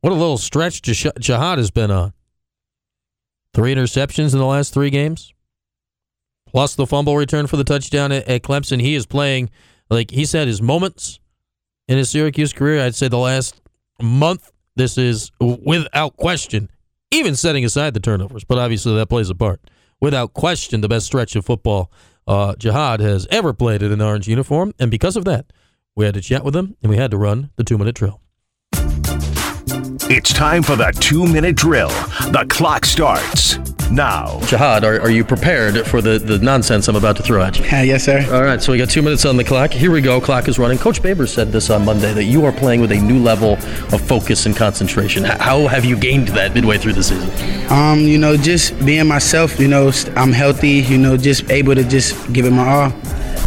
what 0.00 0.12
a 0.12 0.16
little 0.16 0.38
stretch 0.38 0.82
Ja'Had 0.82 1.58
has 1.58 1.70
been 1.70 1.90
on. 1.90 2.12
Three 3.52 3.74
interceptions 3.74 4.32
in 4.32 4.38
the 4.38 4.46
last 4.46 4.72
three 4.72 4.90
games, 4.90 5.34
plus 6.46 6.74
the 6.74 6.86
fumble 6.86 7.16
return 7.16 7.46
for 7.46 7.56
the 7.56 7.64
touchdown 7.64 8.12
at, 8.12 8.28
at 8.28 8.42
Clemson. 8.42 8.80
He 8.80 8.94
is 8.94 9.06
playing 9.06 9.50
like 9.90 10.10
he 10.10 10.24
said 10.24 10.46
his 10.46 10.62
moments 10.62 11.18
in 11.88 11.98
his 11.98 12.10
Syracuse 12.10 12.52
career. 12.52 12.80
I'd 12.80 12.94
say 12.94 13.08
the 13.08 13.18
last 13.18 13.60
month, 14.00 14.52
this 14.76 14.96
is 14.96 15.32
without 15.40 16.16
question, 16.16 16.70
even 17.10 17.34
setting 17.34 17.64
aside 17.64 17.94
the 17.94 18.00
turnovers, 18.00 18.44
but 18.44 18.58
obviously 18.58 18.94
that 18.94 19.08
plays 19.08 19.30
a 19.30 19.34
part. 19.34 19.60
Without 20.00 20.32
question, 20.32 20.80
the 20.80 20.88
best 20.88 21.06
stretch 21.06 21.36
of 21.36 21.44
football 21.44 21.90
uh, 22.26 22.54
Ja'Had 22.54 23.00
has 23.00 23.26
ever 23.30 23.52
played 23.52 23.82
in 23.82 23.92
an 23.92 24.00
orange 24.00 24.28
uniform, 24.28 24.72
and 24.78 24.90
because 24.90 25.16
of 25.16 25.24
that, 25.24 25.52
we 25.96 26.04
had 26.04 26.14
to 26.14 26.20
chat 26.20 26.44
with 26.44 26.54
him 26.54 26.76
and 26.82 26.88
we 26.88 26.96
had 26.96 27.10
to 27.10 27.18
run 27.18 27.50
the 27.56 27.64
two 27.64 27.76
minute 27.76 27.96
drill. 27.96 28.20
It's 30.12 30.32
time 30.32 30.64
for 30.64 30.74
the 30.74 30.90
two 30.98 31.24
minute 31.24 31.54
drill. 31.54 31.86
The 32.32 32.44
clock 32.48 32.84
starts 32.84 33.58
now. 33.92 34.40
Ja'Had, 34.40 34.82
are, 34.82 35.00
are 35.00 35.10
you 35.10 35.24
prepared 35.24 35.86
for 35.86 36.02
the, 36.02 36.18
the 36.18 36.36
nonsense 36.40 36.88
I'm 36.88 36.96
about 36.96 37.16
to 37.18 37.22
throw 37.22 37.40
at 37.44 37.56
you? 37.60 37.64
yes, 37.64 38.06
sir. 38.06 38.26
All 38.34 38.42
right, 38.42 38.60
so 38.60 38.72
we 38.72 38.78
got 38.78 38.90
two 38.90 39.02
minutes 39.02 39.24
on 39.24 39.36
the 39.36 39.44
clock. 39.44 39.70
Here 39.70 39.92
we 39.92 40.00
go. 40.00 40.20
Clock 40.20 40.48
is 40.48 40.58
running. 40.58 40.78
Coach 40.78 41.00
Baber 41.00 41.28
said 41.28 41.52
this 41.52 41.70
on 41.70 41.84
Monday 41.84 42.12
that 42.12 42.24
you 42.24 42.44
are 42.44 42.50
playing 42.50 42.80
with 42.80 42.90
a 42.90 42.96
new 42.96 43.20
level 43.20 43.52
of 43.94 44.00
focus 44.00 44.46
and 44.46 44.56
concentration. 44.56 45.22
How 45.22 45.68
have 45.68 45.84
you 45.84 45.96
gained 45.96 46.26
that 46.30 46.54
midway 46.54 46.76
through 46.76 46.94
the 46.94 47.04
season? 47.04 47.30
Um, 47.70 48.00
you 48.00 48.18
know, 48.18 48.36
just 48.36 48.76
being 48.84 49.06
myself. 49.06 49.60
You 49.60 49.68
know, 49.68 49.92
I'm 50.16 50.32
healthy. 50.32 50.70
You 50.70 50.98
know, 50.98 51.16
just 51.16 51.48
able 51.52 51.76
to 51.76 51.84
just 51.84 52.32
give 52.32 52.46
it 52.46 52.50
my 52.50 52.68
all. 52.68 52.92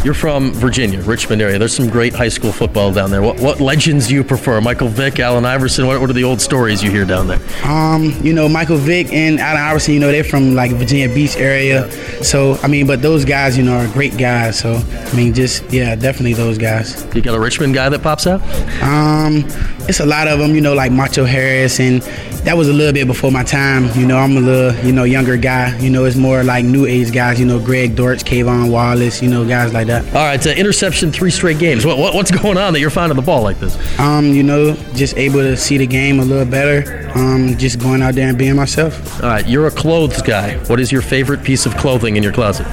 You're 0.04 0.14
from 0.14 0.52
Virginia, 0.52 1.00
Richmond 1.00 1.40
area. 1.40 1.58
There's 1.58 1.74
some 1.74 1.88
great 1.88 2.14
high 2.14 2.28
school 2.28 2.52
football 2.52 2.92
down 2.92 3.10
there. 3.10 3.22
What, 3.22 3.40
what 3.40 3.60
legends 3.60 4.08
do 4.08 4.14
you 4.14 4.22
prefer? 4.22 4.60
Michael 4.60 4.88
Vick, 4.88 5.18
Allen 5.18 5.44
Iverson? 5.44 5.86
What, 5.86 6.00
what 6.00 6.10
are 6.10 6.14
the 6.14 6.24
old 6.24 6.40
stories 6.40 6.82
you 6.82 6.90
hear 6.90 7.04
down 7.04 7.26
there? 7.26 7.40
Um, 7.64 8.12
you 8.22 8.32
know, 8.34 8.48
Michael 8.48 8.76
Vick 8.76 9.12
and 9.12 9.40
Allen 9.40 9.62
Iverson, 9.62 9.94
you 9.94 10.00
know, 10.00 10.12
they're 10.12 10.24
from 10.24 10.54
like 10.54 10.72
Virginia 10.72 11.08
Beach 11.08 11.36
area. 11.36 11.90
So, 12.22 12.54
I 12.62 12.68
mean, 12.68 12.86
but 12.86 13.02
those 13.02 13.24
guys, 13.24 13.56
you 13.56 13.64
know, 13.64 13.76
are 13.78 13.92
great 13.92 14.18
guys. 14.18 14.58
So, 14.58 14.74
I 14.74 15.16
mean, 15.16 15.34
just, 15.34 15.64
yeah, 15.72 15.94
definitely 15.94 16.34
those 16.34 16.58
guys. 16.58 17.06
You 17.14 17.22
got 17.22 17.34
a 17.34 17.40
Richmond 17.40 17.74
guy 17.74 17.88
that 17.88 18.02
pops 18.02 18.26
out? 18.26 18.42
Um, 18.82 19.44
it's 19.88 20.00
a 20.00 20.06
lot 20.06 20.28
of 20.28 20.38
them, 20.38 20.54
you 20.54 20.60
know, 20.60 20.74
like 20.74 20.92
Macho 20.92 21.24
Harris, 21.24 21.78
and 21.78 22.02
that 22.44 22.56
was 22.56 22.68
a 22.68 22.72
little 22.72 22.92
bit 22.92 23.06
before 23.06 23.30
my 23.30 23.44
time. 23.44 23.90
You 23.98 24.06
know, 24.06 24.16
I'm 24.16 24.36
a 24.36 24.40
little, 24.40 24.84
you 24.84 24.92
know, 24.92 25.04
younger 25.04 25.36
guy. 25.36 25.76
You 25.78 25.90
know, 25.90 26.04
it's 26.04 26.16
more 26.16 26.42
like 26.42 26.64
new 26.64 26.86
age 26.86 27.12
guys, 27.12 27.38
you 27.38 27.44
know, 27.44 27.58
Greg 27.60 27.94
Dortch, 27.94 28.24
Kayvon 28.24 28.70
Wallace, 28.70 29.20
you 29.22 29.28
know, 29.28 29.46
guys 29.46 29.73
like 29.74 29.86
that. 29.88 30.04
All 30.06 30.24
right, 30.24 30.44
uh, 30.46 30.50
interception, 30.50 31.12
three 31.12 31.30
straight 31.30 31.58
games. 31.58 31.84
What, 31.84 31.98
what, 31.98 32.14
what's 32.14 32.30
going 32.30 32.56
on 32.56 32.72
that 32.72 32.80
you're 32.80 32.90
finding 32.90 33.16
the 33.16 33.22
ball 33.22 33.42
like 33.42 33.58
this? 33.58 33.76
Um, 33.98 34.26
you 34.26 34.42
know, 34.42 34.74
just 34.94 35.16
able 35.16 35.40
to 35.40 35.56
see 35.56 35.76
the 35.76 35.86
game 35.86 36.20
a 36.20 36.24
little 36.24 36.46
better. 36.46 37.10
Um, 37.14 37.56
just 37.58 37.78
going 37.78 38.02
out 38.02 38.14
there 38.14 38.28
and 38.28 38.38
being 38.38 38.56
myself. 38.56 39.22
All 39.22 39.28
right, 39.28 39.46
you're 39.46 39.66
a 39.66 39.70
clothes 39.70 40.22
guy. 40.22 40.56
What 40.66 40.80
is 40.80 40.90
your 40.90 41.02
favorite 41.02 41.44
piece 41.44 41.66
of 41.66 41.76
clothing 41.76 42.16
in 42.16 42.22
your 42.22 42.32
closet? 42.32 42.66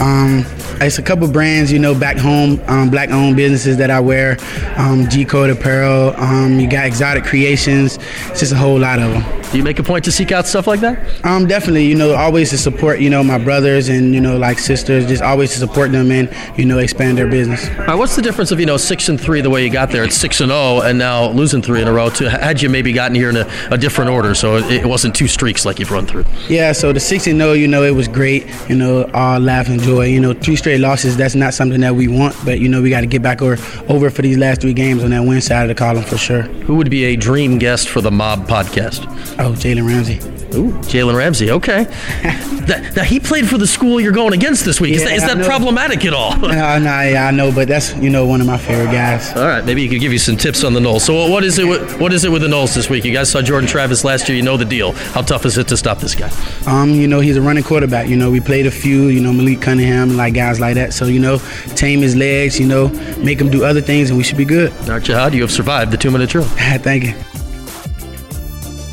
Um, 0.00 0.44
it's 0.80 0.98
a 0.98 1.02
couple 1.02 1.28
brands, 1.28 1.70
you 1.70 1.78
know, 1.78 1.94
back 1.94 2.16
home, 2.16 2.60
um, 2.66 2.90
black-owned 2.90 3.36
businesses 3.36 3.76
that 3.76 3.90
I 3.90 4.00
wear. 4.00 4.36
Um, 4.76 5.08
G 5.08 5.24
Code 5.24 5.50
Apparel. 5.50 6.14
Um, 6.16 6.58
you 6.58 6.68
got 6.68 6.86
Exotic 6.86 7.24
Creations. 7.24 7.98
It's 8.30 8.40
just 8.40 8.52
a 8.52 8.56
whole 8.56 8.78
lot 8.78 8.98
of 8.98 9.12
them. 9.12 9.41
Do 9.52 9.58
you 9.58 9.64
make 9.64 9.78
a 9.78 9.82
point 9.82 10.02
to 10.06 10.12
seek 10.12 10.32
out 10.32 10.46
stuff 10.46 10.66
like 10.66 10.80
that? 10.80 10.98
Um, 11.26 11.46
definitely. 11.46 11.84
You 11.84 11.94
know, 11.94 12.14
always 12.14 12.48
to 12.50 12.58
support, 12.58 13.00
you 13.00 13.10
know, 13.10 13.22
my 13.22 13.36
brothers 13.36 13.90
and 13.90 14.14
you 14.14 14.20
know, 14.20 14.38
like 14.38 14.58
sisters. 14.58 15.06
Just 15.06 15.22
always 15.22 15.52
to 15.52 15.58
support 15.58 15.92
them 15.92 16.10
and 16.10 16.34
you 16.58 16.64
know, 16.64 16.78
expand 16.78 17.18
their 17.18 17.28
business. 17.28 17.68
All 17.80 17.86
right, 17.86 17.94
what's 17.94 18.16
the 18.16 18.22
difference 18.22 18.50
of 18.50 18.58
you 18.60 18.64
know 18.64 18.78
six 18.78 19.10
and 19.10 19.20
three 19.20 19.42
the 19.42 19.50
way 19.50 19.62
you 19.62 19.70
got 19.70 19.90
there? 19.90 20.04
It's 20.04 20.16
six 20.16 20.40
and 20.40 20.50
zero, 20.50 20.80
and 20.80 20.98
now 20.98 21.28
losing 21.28 21.60
three 21.60 21.82
in 21.82 21.88
a 21.88 21.92
row. 21.92 22.08
To 22.08 22.30
had 22.30 22.62
you 22.62 22.70
maybe 22.70 22.92
gotten 22.92 23.14
here 23.14 23.28
in 23.28 23.36
a, 23.36 23.50
a 23.70 23.76
different 23.76 24.10
order, 24.10 24.34
so 24.34 24.56
it, 24.56 24.70
it 24.70 24.86
wasn't 24.86 25.14
two 25.14 25.28
streaks 25.28 25.66
like 25.66 25.78
you've 25.78 25.90
run 25.90 26.06
through. 26.06 26.24
Yeah, 26.48 26.72
so 26.72 26.92
the 26.92 27.00
6 27.00 27.26
and 27.26 27.38
0, 27.38 27.52
you 27.52 27.68
know, 27.68 27.82
it 27.82 27.94
was 27.94 28.08
great. 28.08 28.46
You 28.70 28.76
know, 28.76 29.04
all 29.12 29.38
laugh 29.38 29.68
and 29.68 29.80
joy. 29.82 30.06
You 30.06 30.20
know, 30.20 30.32
three 30.32 30.56
straight 30.56 30.80
losses, 30.80 31.16
that's 31.16 31.34
not 31.34 31.52
something 31.52 31.80
that 31.82 31.94
we 31.94 32.08
want, 32.08 32.34
but, 32.44 32.58
you 32.58 32.68
know, 32.68 32.80
we 32.80 32.88
got 32.88 33.02
to 33.02 33.06
get 33.06 33.20
back 33.20 33.42
over, 33.42 33.58
over 33.92 34.08
for 34.08 34.22
these 34.22 34.38
last 34.38 34.62
three 34.62 34.72
games 34.72 35.04
on 35.04 35.10
that 35.10 35.20
win 35.20 35.42
side 35.42 35.62
of 35.62 35.68
the 35.68 35.74
column 35.74 36.04
for 36.04 36.16
sure. 36.16 36.42
Who 36.42 36.76
would 36.76 36.90
be 36.90 37.04
a 37.04 37.16
dream 37.16 37.58
guest 37.58 37.88
for 37.88 38.00
the 38.00 38.10
Mob 38.10 38.48
podcast? 38.48 39.06
Oh, 39.42 39.52
Jalen 39.54 39.86
Ramsey. 39.86 40.18
Ooh, 40.56 40.70
Jalen 40.82 41.16
Ramsey. 41.16 41.50
Okay. 41.50 41.84
that, 42.66 42.92
now 42.94 43.02
he 43.02 43.18
played 43.18 43.48
for 43.48 43.58
the 43.58 43.66
school 43.66 44.00
you're 44.00 44.12
going 44.12 44.34
against 44.34 44.64
this 44.64 44.80
week. 44.80 44.94
is 44.94 45.02
that, 45.02 45.12
is 45.12 45.22
that 45.22 45.44
problematic 45.44 46.04
at 46.04 46.12
all? 46.12 46.36
no, 46.36 46.48
no, 46.48 47.00
yeah, 47.00 47.26
I 47.26 47.30
know, 47.30 47.50
but 47.50 47.68
that's, 47.68 47.94
you 47.96 48.10
know, 48.10 48.26
one 48.26 48.40
of 48.40 48.46
my 48.46 48.58
favorite 48.58 48.92
guys. 48.92 49.32
All 49.34 49.46
right, 49.46 49.64
maybe 49.64 49.82
he 49.82 49.88
could 49.88 50.00
give 50.00 50.12
you 50.12 50.18
some 50.18 50.36
tips 50.36 50.62
on 50.62 50.74
the 50.74 50.80
Noles. 50.80 51.00
So, 51.00 51.28
what 51.28 51.42
is 51.42 51.58
it? 51.58 51.66
With, 51.66 51.98
what 52.00 52.12
is 52.12 52.24
it 52.24 52.30
with 52.30 52.42
the 52.42 52.48
Noles 52.48 52.74
this 52.74 52.88
week? 52.88 53.04
You 53.04 53.12
guys 53.12 53.30
saw 53.30 53.42
Jordan 53.42 53.68
Travis 53.68 54.04
last 54.04 54.28
year. 54.28 54.36
You 54.36 54.42
know 54.42 54.56
the 54.56 54.64
deal. 54.64 54.92
How 54.92 55.22
tough 55.22 55.44
is 55.44 55.58
it 55.58 55.68
to 55.68 55.76
stop 55.76 55.98
this 55.98 56.14
guy? 56.14 56.30
Um, 56.66 56.90
you 56.90 57.08
know, 57.08 57.20
he's 57.20 57.36
a 57.36 57.42
running 57.42 57.64
quarterback. 57.64 58.08
You 58.08 58.16
know, 58.16 58.30
we 58.30 58.40
played 58.40 58.66
a 58.66 58.70
few, 58.70 59.08
you 59.08 59.20
know, 59.20 59.32
Malik 59.32 59.60
Cunningham, 59.60 60.16
like 60.16 60.34
guys 60.34 60.60
like 60.60 60.74
that. 60.74 60.92
So, 60.92 61.06
you 61.06 61.18
know, 61.18 61.38
tame 61.74 62.00
his 62.00 62.14
legs, 62.14 62.60
you 62.60 62.66
know, 62.66 62.88
make 63.18 63.40
him 63.40 63.50
do 63.50 63.64
other 63.64 63.80
things, 63.80 64.10
and 64.10 64.18
we 64.18 64.24
should 64.24 64.38
be 64.38 64.44
good. 64.44 64.70
All 64.82 64.88
right, 64.88 65.02
Ja'Had, 65.02 65.32
you 65.32 65.42
have 65.42 65.50
survived 65.50 65.90
the 65.90 65.96
two-minute 65.96 66.30
drill. 66.30 66.44
Thank 66.82 67.04
you. 67.04 67.31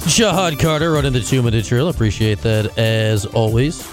Ja'Had 0.10 0.60
Carter 0.60 0.92
running 0.92 1.14
the 1.14 1.22
two 1.22 1.44
minute 1.44 1.66
drill. 1.66 1.88
Appreciate 1.88 2.40
that 2.40 2.76
as 2.80 3.28
always. 3.28 3.88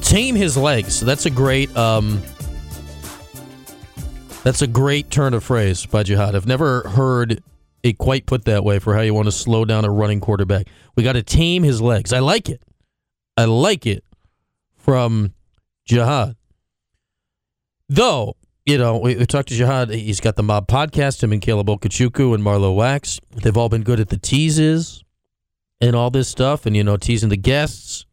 Tame 0.00 0.34
his 0.34 0.56
legs. 0.56 0.98
That's 0.98 1.26
a 1.26 1.30
great 1.30 1.74
um 1.76 2.20
That's 4.42 4.62
a 4.62 4.66
great 4.66 5.10
turn 5.10 5.32
of 5.32 5.44
phrase 5.44 5.86
by 5.86 6.02
Ja'Had. 6.02 6.34
I've 6.34 6.48
never 6.48 6.88
heard 6.88 7.40
it 7.84 7.98
quite 7.98 8.26
put 8.26 8.46
that 8.46 8.64
way 8.64 8.80
for 8.80 8.96
how 8.96 9.02
you 9.02 9.14
want 9.14 9.26
to 9.26 9.32
slow 9.32 9.64
down 9.64 9.84
a 9.84 9.90
running 9.90 10.20
quarterback. 10.20 10.66
We 10.96 11.04
got 11.04 11.12
to 11.12 11.22
tame 11.22 11.62
his 11.62 11.80
legs. 11.80 12.12
I 12.12 12.18
like 12.18 12.48
it. 12.48 12.60
I 13.36 13.44
like 13.44 13.86
it 13.86 14.02
from 14.76 15.34
Ja'Had. 15.88 16.34
Though, 17.88 18.34
you 18.66 18.76
know, 18.76 18.98
we, 18.98 19.14
we 19.14 19.24
talked 19.24 19.50
to 19.50 19.54
Ja'Had. 19.54 19.94
He's 19.94 20.20
got 20.20 20.34
the 20.34 20.42
Mob 20.42 20.66
podcast, 20.66 21.22
him 21.22 21.32
and 21.32 21.40
Caleb 21.40 21.68
Okechukwu 21.68 22.34
and 22.34 22.42
Marlowe 22.42 22.72
Wax. 22.72 23.20
They've 23.36 23.56
all 23.56 23.68
been 23.68 23.84
good 23.84 24.00
at 24.00 24.08
the 24.08 24.18
teases 24.18 25.03
and 25.80 25.94
all 25.94 26.10
this 26.10 26.28
stuff 26.28 26.66
and, 26.66 26.76
you 26.76 26.84
know, 26.84 26.96
teasing 26.96 27.28
the 27.28 27.36
guests. 27.36 28.06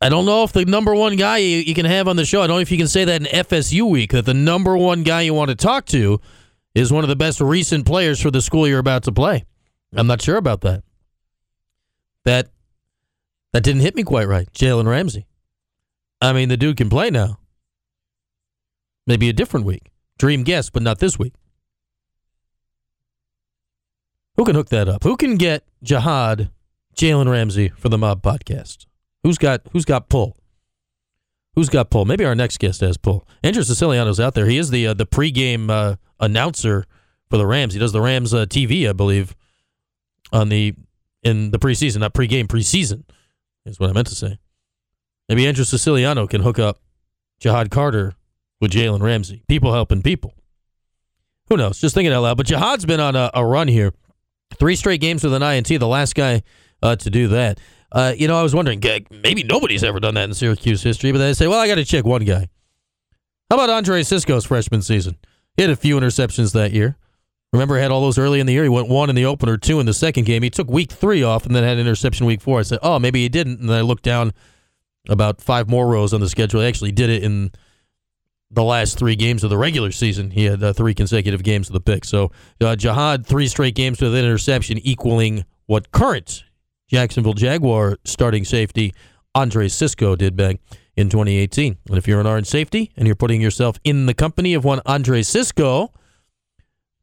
I 0.00 0.08
don't 0.08 0.24
know 0.24 0.44
if 0.44 0.52
the 0.52 0.64
number 0.64 0.94
one 0.94 1.16
guy 1.16 1.38
you, 1.38 1.74
can 1.74 1.84
have 1.84 2.08
on 2.08 2.16
the 2.16 2.24
show, 2.24 2.42
I 2.42 2.46
don't 2.46 2.56
know 2.56 2.60
if 2.60 2.70
you 2.70 2.78
can 2.78 2.88
say 2.88 3.04
that 3.04 3.20
in 3.20 3.26
FSU 3.26 3.90
week, 3.90 4.12
that 4.12 4.24
the 4.24 4.34
number 4.34 4.76
one 4.76 5.02
guy 5.02 5.22
you 5.22 5.34
want 5.34 5.50
to 5.50 5.56
talk 5.56 5.84
to 5.86 6.20
is 6.74 6.92
one 6.92 7.04
of 7.04 7.08
the 7.08 7.16
best 7.16 7.40
recent 7.40 7.84
players 7.84 8.20
for 8.20 8.30
the 8.30 8.40
school 8.40 8.68
you're 8.68 8.78
about 8.78 9.02
to 9.04 9.12
play. 9.12 9.44
I'm 9.92 10.06
not 10.06 10.22
sure 10.22 10.36
about 10.36 10.60
that. 10.62 10.84
That 12.24 12.50
that 13.52 13.62
didn't 13.62 13.80
hit 13.80 13.96
me 13.96 14.02
quite 14.02 14.28
right. 14.28 14.50
Jalen 14.52 14.86
Ramsey. 14.86 15.26
I 16.20 16.32
mean, 16.32 16.48
the 16.48 16.56
dude 16.56 16.76
can 16.76 16.90
play 16.90 17.10
now. 17.10 17.38
Maybe 19.06 19.28
a 19.28 19.32
different 19.32 19.64
week. 19.64 19.90
Dream 20.18 20.42
guest, 20.42 20.72
but 20.72 20.82
not 20.82 20.98
this 20.98 21.18
week. 21.18 21.32
Who 24.38 24.44
can 24.44 24.54
hook 24.54 24.68
that 24.68 24.88
up? 24.88 25.02
Who 25.02 25.16
can 25.16 25.36
get 25.36 25.64
Ja'Had, 25.84 26.50
Jalen 26.96 27.28
Ramsey 27.28 27.70
for 27.76 27.88
the 27.88 27.98
Mob 27.98 28.22
podcast? 28.22 28.86
Who's 29.24 29.36
got 29.36 29.62
who's 29.72 29.84
got 29.84 30.08
pull? 30.08 30.36
Who's 31.56 31.68
got 31.68 31.90
pull? 31.90 32.04
Maybe 32.04 32.24
our 32.24 32.36
next 32.36 32.60
guest 32.60 32.80
has 32.82 32.96
pull. 32.96 33.26
Andrew 33.42 33.64
Siciliano's 33.64 34.20
out 34.20 34.34
there. 34.34 34.46
He 34.46 34.56
is 34.56 34.70
the 34.70 34.86
uh, 34.86 34.94
the 34.94 35.06
pregame 35.06 35.68
uh, 35.68 35.96
announcer 36.20 36.84
for 37.28 37.36
the 37.36 37.46
Rams. 37.48 37.74
He 37.74 37.80
does 37.80 37.90
the 37.90 38.00
Rams 38.00 38.32
uh, 38.32 38.46
TV, 38.46 38.88
I 38.88 38.92
believe, 38.92 39.34
on 40.32 40.50
the 40.50 40.72
in 41.24 41.50
the 41.50 41.58
preseason, 41.58 41.98
not 41.98 42.14
pregame, 42.14 42.46
preseason 42.46 43.02
is 43.66 43.80
what 43.80 43.90
I 43.90 43.92
meant 43.92 44.06
to 44.06 44.14
say. 44.14 44.38
Maybe 45.28 45.48
Andrew 45.48 45.64
Siciliano 45.64 46.28
can 46.28 46.42
hook 46.42 46.60
up 46.60 46.78
Ja'Had 47.40 47.72
Carter 47.72 48.14
with 48.60 48.70
Jalen 48.70 49.02
Ramsey. 49.02 49.42
People 49.48 49.72
helping 49.72 50.00
people. 50.00 50.32
Who 51.48 51.56
knows? 51.56 51.80
Just 51.80 51.96
thinking 51.96 52.12
out 52.12 52.22
loud. 52.22 52.36
But 52.36 52.46
Ja'Had's 52.46 52.86
been 52.86 53.00
on 53.00 53.16
a, 53.16 53.32
a 53.34 53.44
run 53.44 53.66
here. 53.66 53.92
Three 54.56 54.76
straight 54.76 55.00
games 55.00 55.22
with 55.22 55.34
an 55.34 55.42
INT, 55.42 55.68
the 55.68 55.86
last 55.86 56.14
guy 56.14 56.42
uh, 56.82 56.96
to 56.96 57.10
do 57.10 57.28
that. 57.28 57.58
Uh, 57.90 58.14
you 58.16 58.28
know, 58.28 58.38
I 58.38 58.42
was 58.42 58.54
wondering, 58.54 58.82
maybe 59.10 59.42
nobody's 59.42 59.82
ever 59.84 60.00
done 60.00 60.14
that 60.14 60.24
in 60.24 60.34
Syracuse 60.34 60.82
history, 60.82 61.12
but 61.12 61.18
then 61.18 61.30
I 61.30 61.32
say, 61.32 61.46
well, 61.46 61.58
I 61.58 61.66
got 61.68 61.76
to 61.76 61.84
check 61.84 62.04
one 62.04 62.24
guy. 62.24 62.48
How 63.50 63.56
about 63.56 63.70
Andre 63.70 64.02
Cisco's 64.02 64.44
freshman 64.44 64.82
season? 64.82 65.16
He 65.56 65.62
had 65.62 65.70
a 65.70 65.76
few 65.76 65.98
interceptions 65.98 66.52
that 66.52 66.72
year. 66.72 66.96
Remember, 67.52 67.76
he 67.76 67.82
had 67.82 67.90
all 67.90 68.02
those 68.02 68.18
early 68.18 68.40
in 68.40 68.46
the 68.46 68.52
year. 68.52 68.62
He 68.62 68.68
went 68.68 68.88
one 68.88 69.08
in 69.08 69.16
the 69.16 69.24
opener, 69.24 69.56
two 69.56 69.80
in 69.80 69.86
the 69.86 69.94
second 69.94 70.24
game. 70.24 70.42
He 70.42 70.50
took 70.50 70.68
week 70.68 70.92
three 70.92 71.22
off 71.22 71.46
and 71.46 71.56
then 71.56 71.62
had 71.64 71.78
an 71.78 71.80
interception 71.80 72.26
week 72.26 72.42
four. 72.42 72.58
I 72.58 72.62
said, 72.62 72.78
oh, 72.82 72.98
maybe 72.98 73.22
he 73.22 73.30
didn't. 73.30 73.60
And 73.60 73.70
then 73.70 73.78
I 73.78 73.80
looked 73.80 74.04
down 74.04 74.32
about 75.08 75.40
five 75.40 75.68
more 75.68 75.86
rows 75.88 76.12
on 76.12 76.20
the 76.20 76.28
schedule. 76.28 76.60
He 76.60 76.66
actually 76.68 76.92
did 76.92 77.08
it 77.08 77.22
in 77.24 77.50
the 78.50 78.64
last 78.64 78.98
three 78.98 79.16
games 79.16 79.44
of 79.44 79.50
the 79.50 79.58
regular 79.58 79.92
season. 79.92 80.30
He 80.30 80.44
had 80.44 80.62
uh, 80.62 80.72
three 80.72 80.94
consecutive 80.94 81.42
games 81.42 81.68
of 81.68 81.74
the 81.74 81.80
pick. 81.80 82.04
So 82.04 82.32
uh, 82.60 82.76
Ja'Had, 82.76 83.26
three 83.26 83.46
straight 83.48 83.74
games 83.74 84.00
with 84.00 84.14
an 84.14 84.24
interception, 84.24 84.78
equaling 84.78 85.44
what 85.66 85.92
current 85.92 86.44
Jacksonville 86.88 87.34
Jaguar 87.34 87.98
starting 88.04 88.44
safety 88.44 88.94
Andre 89.34 89.68
Cisco 89.68 90.16
did 90.16 90.36
back 90.36 90.56
in 90.96 91.10
2018. 91.10 91.76
And 91.88 91.98
if 91.98 92.08
you're 92.08 92.20
an 92.20 92.26
orange 92.26 92.46
safety 92.46 92.90
and 92.96 93.06
you're 93.06 93.16
putting 93.16 93.40
yourself 93.40 93.78
in 93.84 94.06
the 94.06 94.14
company 94.14 94.54
of 94.54 94.64
one 94.64 94.80
Andre 94.86 95.22
Cisco, 95.22 95.92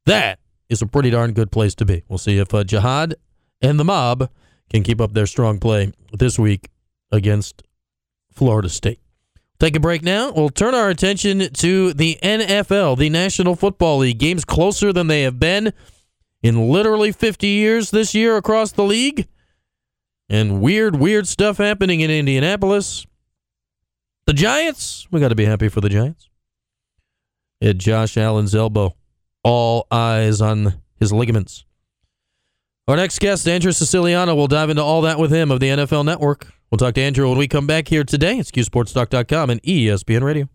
that 0.05 0.39
is 0.67 0.81
a 0.81 0.87
pretty 0.87 1.11
darn 1.11 1.33
good 1.33 1.51
place 1.51 1.75
to 1.75 1.85
be. 1.85 2.03
We'll 2.07 2.17
see 2.17 2.39
if 2.39 2.53
uh, 2.53 2.63
Ja'Had 2.63 3.13
and 3.61 3.79
the 3.79 3.85
mob 3.85 4.29
can 4.69 4.83
keep 4.83 4.99
up 4.99 5.13
their 5.13 5.27
strong 5.27 5.59
play 5.59 5.93
this 6.11 6.39
week 6.39 6.69
against 7.11 7.63
Florida 8.33 8.69
State. 8.69 8.99
Take 9.59 9.75
a 9.75 9.79
break 9.79 10.03
now. 10.03 10.31
We'll 10.31 10.49
turn 10.49 10.75
our 10.75 10.89
attention 10.89 11.39
to 11.53 11.93
the 11.93 12.17
NFL, 12.21 12.97
the 12.97 13.09
National 13.09 13.55
Football 13.55 13.99
League. 13.99 14.17
Games 14.17 14.43
closer 14.43 14.91
than 14.91 15.07
they 15.07 15.23
have 15.23 15.39
been 15.39 15.71
in 16.43 16.69
literally 16.69 17.11
50 17.11 17.47
years 17.47 17.91
this 17.91 18.13
year 18.13 18.35
across 18.37 18.71
the 18.71 18.83
league. 18.83 19.27
And 20.27 20.61
weird, 20.61 20.97
weird 20.97 21.27
stuff 21.27 21.57
happening 21.57 22.01
in 22.01 22.11
Indianapolis. 22.11 23.05
The 24.27 24.33
Giants, 24.33 25.07
we 25.11 25.19
got 25.19 25.29
to 25.29 25.35
be 25.35 25.45
happy 25.45 25.69
for 25.69 25.81
the 25.81 25.89
Giants. 25.89 26.29
At 27.61 27.77
Josh 27.77 28.17
Allen's 28.17 28.55
elbow, 28.55 28.95
all 29.43 29.87
eyes 29.89 30.41
on 30.41 30.81
his 30.99 31.13
ligaments. 31.13 31.65
Our 32.87 32.95
next 32.95 33.17
guest, 33.19 33.47
Andrew 33.47 33.71
Siciliano, 33.71 34.35
will 34.35 34.47
dive 34.47 34.69
into 34.69 34.83
all 34.83 35.01
that 35.01 35.17
with 35.17 35.31
him 35.31 35.49
of 35.49 35.59
the 35.59 35.69
NFL 35.69 36.05
Network. 36.05 36.53
We'll 36.69 36.77
talk 36.77 36.93
to 36.95 37.01
Andrew 37.01 37.27
when 37.29 37.37
we 37.39 37.47
come 37.47 37.65
back 37.65 37.87
here 37.87 38.03
today 38.03 38.37
at 38.37 38.45
QSportsTalk.com 38.45 39.49
and 39.49 39.63
ESPN 39.63 40.21
Radio. 40.21 40.47